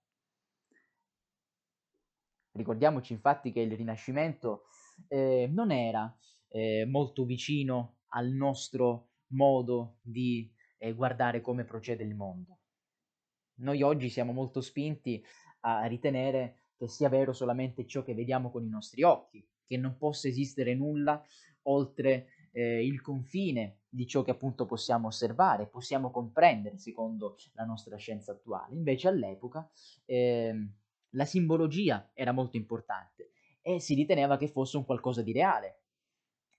Ricordiamoci 2.54 3.14
infatti 3.14 3.52
che 3.52 3.62
il 3.62 3.76
Rinascimento 3.76 4.64
eh, 5.08 5.48
non 5.52 5.72
era 5.72 6.14
eh, 6.50 6.86
molto 6.86 7.26
vicino 7.26 8.00
al 8.14 8.30
nostro 8.30 9.11
modo 9.32 9.98
di 10.02 10.52
eh, 10.78 10.94
guardare 10.94 11.42
come 11.42 11.64
procede 11.64 12.04
il 12.04 12.16
mondo. 12.16 12.60
Noi 13.56 13.82
oggi 13.82 14.10
siamo 14.10 14.32
molto 14.32 14.62
spinti 14.62 15.24
a 15.62 15.86
ritenere 15.86 16.62
che 16.76 16.88
sia 16.88 17.10
vero 17.10 17.34
solamente 17.34 17.86
ciò 17.86 18.02
che 18.02 18.16
vediamo 18.16 18.50
con 18.50 18.64
i 18.64 18.70
nostri 18.70 19.04
occhi, 19.04 19.48
che 19.66 19.78
non 19.78 19.98
possa 19.98 20.28
esistere 20.28 20.74
nulla 20.74 21.24
oltre 21.64 22.28
eh, 22.52 22.84
il 22.84 23.02
confine 23.02 23.82
di 23.88 24.08
ciò 24.08 24.24
che 24.24 24.32
appunto 24.32 24.66
possiamo 24.66 25.08
osservare, 25.08 25.68
possiamo 25.68 26.10
comprendere 26.10 26.78
secondo 26.78 27.36
la 27.54 27.66
nostra 27.66 27.98
scienza 27.98 28.32
attuale. 28.32 28.74
Invece 28.74 29.08
all'epoca 29.08 29.70
eh, 30.06 30.70
la 31.10 31.26
simbologia 31.26 32.10
era 32.14 32.32
molto 32.32 32.58
importante 32.58 33.32
e 33.62 33.80
si 33.80 33.94
riteneva 33.94 34.38
che 34.38 34.48
fosse 34.48 34.78
un 34.78 34.86
qualcosa 34.86 35.22
di 35.22 35.34
reale, 35.34 35.81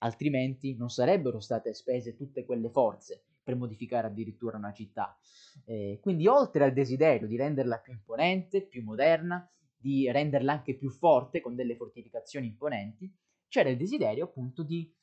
altrimenti 0.03 0.77
non 0.77 0.91
sarebbero 0.91 1.41
state 1.41 1.73
spese 1.73 2.15
tutte 2.15 2.45
quelle 2.45 2.71
forze 2.71 3.25
per 3.43 3.57
modificare 3.57 4.07
addirittura 4.07 4.57
una 4.57 4.73
città. 4.73 5.17
Eh, 5.65 5.99
quindi 6.01 6.27
oltre 6.27 6.65
al 6.65 6.73
desiderio 6.73 7.27
di 7.27 7.37
renderla 7.37 7.79
più 7.79 7.93
imponente, 7.93 8.67
più 8.67 8.83
moderna, 8.83 9.49
di 9.77 10.11
renderla 10.11 10.53
anche 10.53 10.77
più 10.77 10.91
forte 10.91 11.41
con 11.41 11.55
delle 11.55 11.77
fortificazioni 11.77 12.47
imponenti, 12.47 13.13
c'era 13.49 13.69
il 13.69 13.77
desiderio 13.77 14.25
appunto 14.25 14.63
di 14.63 14.95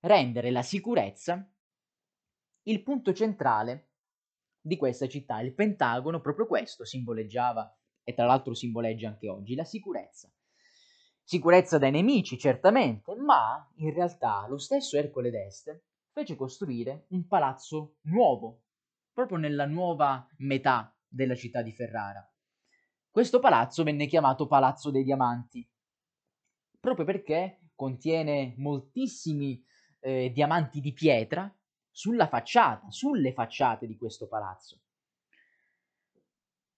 rendere 0.00 0.50
la 0.50 0.62
sicurezza 0.62 1.48
il 2.68 2.82
punto 2.82 3.14
centrale 3.14 3.92
di 4.60 4.76
questa 4.76 5.08
città. 5.08 5.40
Il 5.40 5.54
Pentagono 5.54 6.20
proprio 6.20 6.46
questo 6.46 6.84
simboleggiava 6.84 7.74
e 8.02 8.14
tra 8.14 8.26
l'altro 8.26 8.54
simboleggia 8.54 9.08
anche 9.08 9.28
oggi 9.28 9.54
la 9.54 9.64
sicurezza. 9.64 10.30
Sicurezza 11.30 11.76
dai 11.76 11.90
nemici, 11.90 12.38
certamente, 12.38 13.14
ma 13.14 13.70
in 13.80 13.92
realtà 13.92 14.46
lo 14.48 14.56
stesso 14.56 14.96
Ercole 14.96 15.28
d'Este 15.28 15.84
fece 16.10 16.36
costruire 16.36 17.04
un 17.08 17.26
palazzo 17.26 17.96
nuovo, 18.04 18.62
proprio 19.12 19.36
nella 19.36 19.66
nuova 19.66 20.26
metà 20.38 20.90
della 21.06 21.34
città 21.34 21.60
di 21.60 21.70
Ferrara. 21.70 22.26
Questo 23.10 23.40
palazzo 23.40 23.82
venne 23.84 24.06
chiamato 24.06 24.46
Palazzo 24.46 24.90
dei 24.90 25.04
Diamanti, 25.04 25.70
proprio 26.80 27.04
perché 27.04 27.72
contiene 27.74 28.54
moltissimi 28.56 29.62
eh, 30.00 30.30
diamanti 30.32 30.80
di 30.80 30.94
pietra 30.94 31.54
sulla 31.90 32.26
facciata, 32.26 32.90
sulle 32.90 33.34
facciate 33.34 33.86
di 33.86 33.98
questo 33.98 34.28
palazzo. 34.28 34.80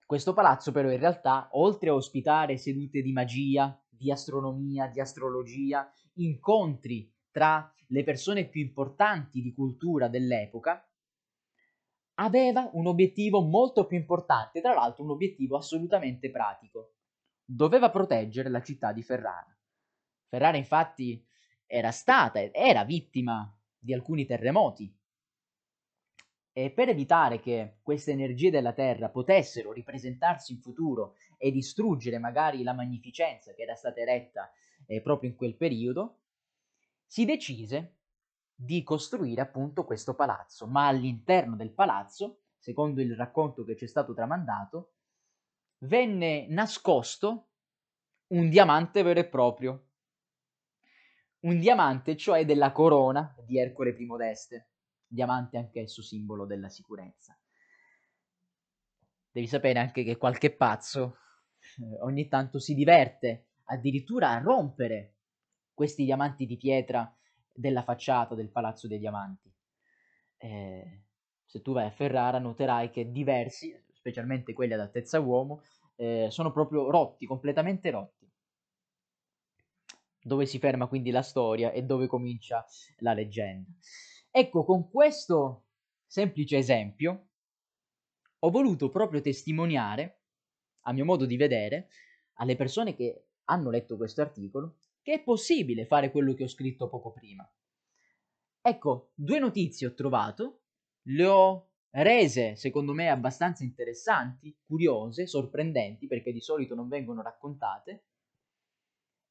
Questo 0.05 0.33
palazzo 0.33 0.73
però 0.73 0.91
in 0.91 0.99
realtà, 0.99 1.51
oltre 1.53 1.91
a 1.91 1.95
ospitare 1.95 2.57
sedute 2.57 3.01
di 3.01 3.13
magia, 3.13 3.81
di 4.01 4.11
astronomia, 4.11 4.87
di 4.87 4.99
astrologia, 4.99 5.87
incontri 6.15 7.13
tra 7.31 7.71
le 7.89 8.03
persone 8.03 8.49
più 8.49 8.63
importanti 8.63 9.43
di 9.43 9.53
cultura 9.53 10.09
dell'epoca, 10.09 10.83
aveva 12.15 12.71
un 12.73 12.87
obiettivo 12.87 13.43
molto 13.43 13.85
più 13.85 13.99
importante, 13.99 14.63
tra 14.63 14.73
l'altro 14.73 15.05
un 15.05 15.11
obiettivo 15.11 15.59
assolutamente 15.59 16.31
pratico. 16.31 16.95
Doveva 17.45 17.91
proteggere 17.91 18.49
la 18.49 18.63
città 18.63 18.93
di 18.93 19.03
Ferrara. 19.03 19.55
Ferrara 20.29 20.57
infatti 20.57 21.23
era 21.67 21.91
stata, 21.91 22.41
era 22.41 22.85
vittima 22.85 23.55
di 23.77 23.93
alcuni 23.93 24.25
terremoti. 24.25 24.99
E 26.53 26.71
per 26.71 26.89
evitare 26.89 27.39
che 27.41 27.79
queste 27.83 28.11
energie 28.11 28.51
della 28.51 28.73
Terra 28.73 29.09
potessero 29.09 29.73
ripresentarsi 29.73 30.53
in 30.53 30.61
futuro 30.61 31.15
e 31.39 31.51
distruggere 31.51 32.19
magari 32.19 32.63
la 32.63 32.73
magnificenza 32.73 33.53
che 33.55 33.63
era 33.63 33.75
stata 33.75 34.01
eretta 34.01 34.51
eh, 34.87 35.01
proprio 35.01 35.31
in 35.31 35.37
quel 35.37 35.57
periodo, 35.57 36.19
si 37.07 37.25
decise 37.25 37.97
di 38.55 38.83
costruire 38.83 39.41
appunto 39.41 39.85
questo 39.85 40.15
palazzo, 40.15 40.67
ma 40.67 40.87
all'interno 40.87 41.57
del 41.57 41.73
palazzo, 41.73 42.43
secondo 42.59 43.01
il 43.01 43.17
racconto 43.17 43.65
che 43.65 43.77
ci 43.77 43.85
è 43.85 43.89
stato 43.89 44.13
tramandato, 44.13 44.95
venne 45.79 46.47
nascosto 46.49 47.49
un 48.29 48.49
diamante 48.51 49.03
vero 49.03 49.21
e 49.21 49.27
proprio, 49.27 49.87
un 51.41 51.59
diamante, 51.59 52.17
cioè 52.17 52.45
della 52.45 52.71
corona 52.71 53.35
di 53.47 53.59
Ercole 53.59 53.91
I 53.91 54.07
d'Este, 54.19 54.70
diamante 55.11 55.59
anch'esso 55.59 56.03
simbolo 56.03 56.47
della 56.47 56.69
sicurezza. 56.69 57.37
Devi 59.33 59.47
sapere 59.47 59.79
anche 59.79 60.03
che 60.05 60.17
qualche 60.17 60.55
pazzo 60.55 61.17
eh, 61.81 62.01
ogni 62.01 62.29
tanto 62.29 62.59
si 62.59 62.75
diverte 62.75 63.49
addirittura 63.65 64.31
a 64.31 64.39
rompere 64.39 65.15
questi 65.75 66.05
diamanti 66.05 66.47
di 66.47 66.57
pietra 66.57 67.13
della 67.53 67.83
facciata 67.83 68.35
del 68.35 68.51
Palazzo 68.51 68.87
dei 68.87 68.99
Diamanti. 68.99 69.53
Eh, 70.39 71.03
se 71.45 71.61
tu 71.63 71.73
vai 71.73 71.87
a 71.87 71.91
Ferrara 71.91 72.39
noterai 72.39 72.91
che 72.91 73.11
diversi, 73.11 73.75
specialmente 73.93 74.53
quelli 74.53 74.73
ad 74.73 74.81
altezza 74.81 75.19
uomo, 75.21 75.63
eh, 75.97 76.29
sono 76.31 76.53
proprio 76.53 76.91
rotti, 76.91 77.27
completamente 77.27 77.91
rotti. 77.91 78.29
dove 80.23 80.47
si 80.47 80.59
ferma 80.59 80.87
quindi 80.87 81.11
la 81.11 81.23
storia 81.23 81.73
e 81.73 81.83
dove 81.83 82.07
comincia 82.07 82.65
la 82.99 83.13
leggenda. 83.13 83.71
Ecco, 84.33 84.65
con 84.65 84.89
questo 84.89 85.65
semplice 86.07 86.57
esempio 86.57 87.31
ho 88.39 88.51
voluto 88.51 88.89
proprio 88.89 89.21
testimoniare, 89.21 90.21
a 90.83 90.93
mio 90.93 91.05
modo 91.05 91.27
di 91.27 91.37
vedere, 91.37 91.89
alle 92.35 92.55
persone 92.55 92.95
che 92.95 93.27
hanno 93.47 93.71
letto 93.71 93.97
questo 93.97 94.21
articolo, 94.21 94.77
che 95.03 95.15
è 95.15 95.23
possibile 95.23 95.85
fare 95.85 96.13
quello 96.13 96.35
che 96.35 96.45
ho 96.45 96.49
scritto 96.49 96.89
poco 96.89 97.11
prima. 97.11 97.49
Ecco, 98.63 99.11
due 99.15 99.41
notizie 99.41 99.89
ho 99.89 99.95
trovato, 99.95 100.61
le 101.09 101.27
ho 101.27 101.71
rese 101.91 102.55
secondo 102.55 102.93
me 102.93 103.09
abbastanza 103.09 103.65
interessanti, 103.65 104.57
curiose, 104.65 105.27
sorprendenti, 105.27 106.07
perché 106.07 106.33
di 106.33 106.41
solito 106.41 106.77
non 106.77 106.89
vengono 106.89 107.21
raccontate, 107.21 108.05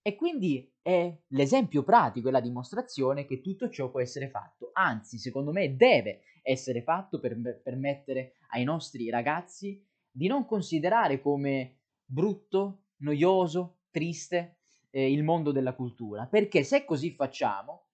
e 0.01 0.15
quindi 0.15 0.71
è 0.81 1.15
l'esempio 1.27 1.83
pratico 1.83 2.29
e 2.29 2.31
la 2.31 2.39
dimostrazione 2.39 3.25
che 3.25 3.41
tutto 3.41 3.69
ciò 3.69 3.89
può 3.89 3.99
essere 3.99 4.29
fatto, 4.29 4.69
anzi 4.73 5.17
secondo 5.17 5.51
me 5.51 5.75
deve 5.75 6.21
essere 6.41 6.81
fatto 6.81 7.19
per 7.19 7.61
permettere 7.61 8.33
ai 8.51 8.63
nostri 8.63 9.09
ragazzi 9.09 9.85
di 10.09 10.27
non 10.27 10.45
considerare 10.45 11.21
come 11.21 11.81
brutto, 12.03 12.85
noioso, 12.97 13.81
triste 13.91 14.59
eh, 14.89 15.11
il 15.11 15.23
mondo 15.23 15.51
della 15.51 15.75
cultura, 15.75 16.25
perché 16.25 16.63
se 16.63 16.85
così 16.85 17.11
facciamo 17.11 17.85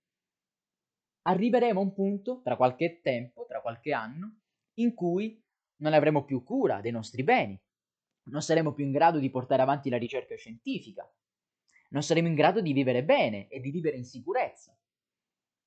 arriveremo 1.23 1.79
a 1.79 1.83
un 1.83 1.93
punto, 1.93 2.41
tra 2.43 2.55
qualche 2.55 3.01
tempo, 3.01 3.45
tra 3.47 3.61
qualche 3.61 3.91
anno, 3.91 4.41
in 4.75 4.93
cui 4.93 5.43
non 5.77 5.93
avremo 5.93 6.23
più 6.23 6.43
cura 6.43 6.81
dei 6.81 6.91
nostri 6.91 7.23
beni, 7.23 7.59
non 8.25 8.41
saremo 8.41 8.73
più 8.73 8.85
in 8.85 8.91
grado 8.91 9.19
di 9.19 9.29
portare 9.29 9.61
avanti 9.61 9.89
la 9.89 9.97
ricerca 9.97 10.35
scientifica, 10.35 11.09
non 11.89 12.03
saremo 12.03 12.27
in 12.27 12.35
grado 12.35 12.61
di 12.61 12.73
vivere 12.73 13.03
bene 13.03 13.47
e 13.47 13.59
di 13.59 13.71
vivere 13.71 13.97
in 13.97 14.05
sicurezza. 14.05 14.77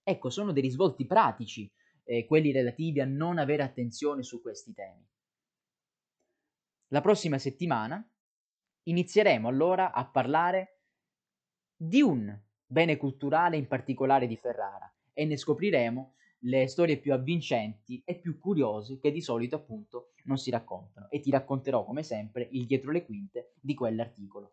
Ecco, 0.02 0.30
sono 0.30 0.52
dei 0.52 0.62
risvolti 0.62 1.06
pratici, 1.06 1.70
eh, 2.04 2.24
quelli 2.24 2.52
relativi 2.52 3.00
a 3.00 3.04
non 3.04 3.38
avere 3.38 3.62
attenzione 3.62 4.22
su 4.22 4.40
questi 4.40 4.72
temi. 4.72 5.06
La 6.88 7.02
prossima 7.02 7.38
settimana 7.38 8.02
inizieremo 8.84 9.48
allora 9.48 9.92
a 9.92 10.06
parlare 10.06 10.80
di 11.76 12.00
un 12.00 12.36
bene 12.66 12.96
culturale 12.96 13.56
in 13.56 13.66
particolare 13.66 14.26
di 14.26 14.36
Ferrara 14.36 14.90
e 15.12 15.24
ne 15.26 15.36
scopriremo 15.36 16.14
le 16.42 16.68
storie 16.68 16.98
più 16.98 17.12
avvincenti 17.12 18.00
e 18.04 18.18
più 18.18 18.38
curiose 18.38 18.98
che 18.98 19.10
di 19.10 19.20
solito 19.20 19.56
appunto 19.56 20.12
non 20.24 20.38
si 20.38 20.50
raccontano 20.50 21.10
e 21.10 21.20
ti 21.20 21.30
racconterò 21.30 21.84
come 21.84 22.02
sempre 22.02 22.48
il 22.52 22.66
dietro 22.66 22.90
le 22.90 23.04
quinte 23.04 23.52
di 23.60 23.74
quell'articolo. 23.74 24.52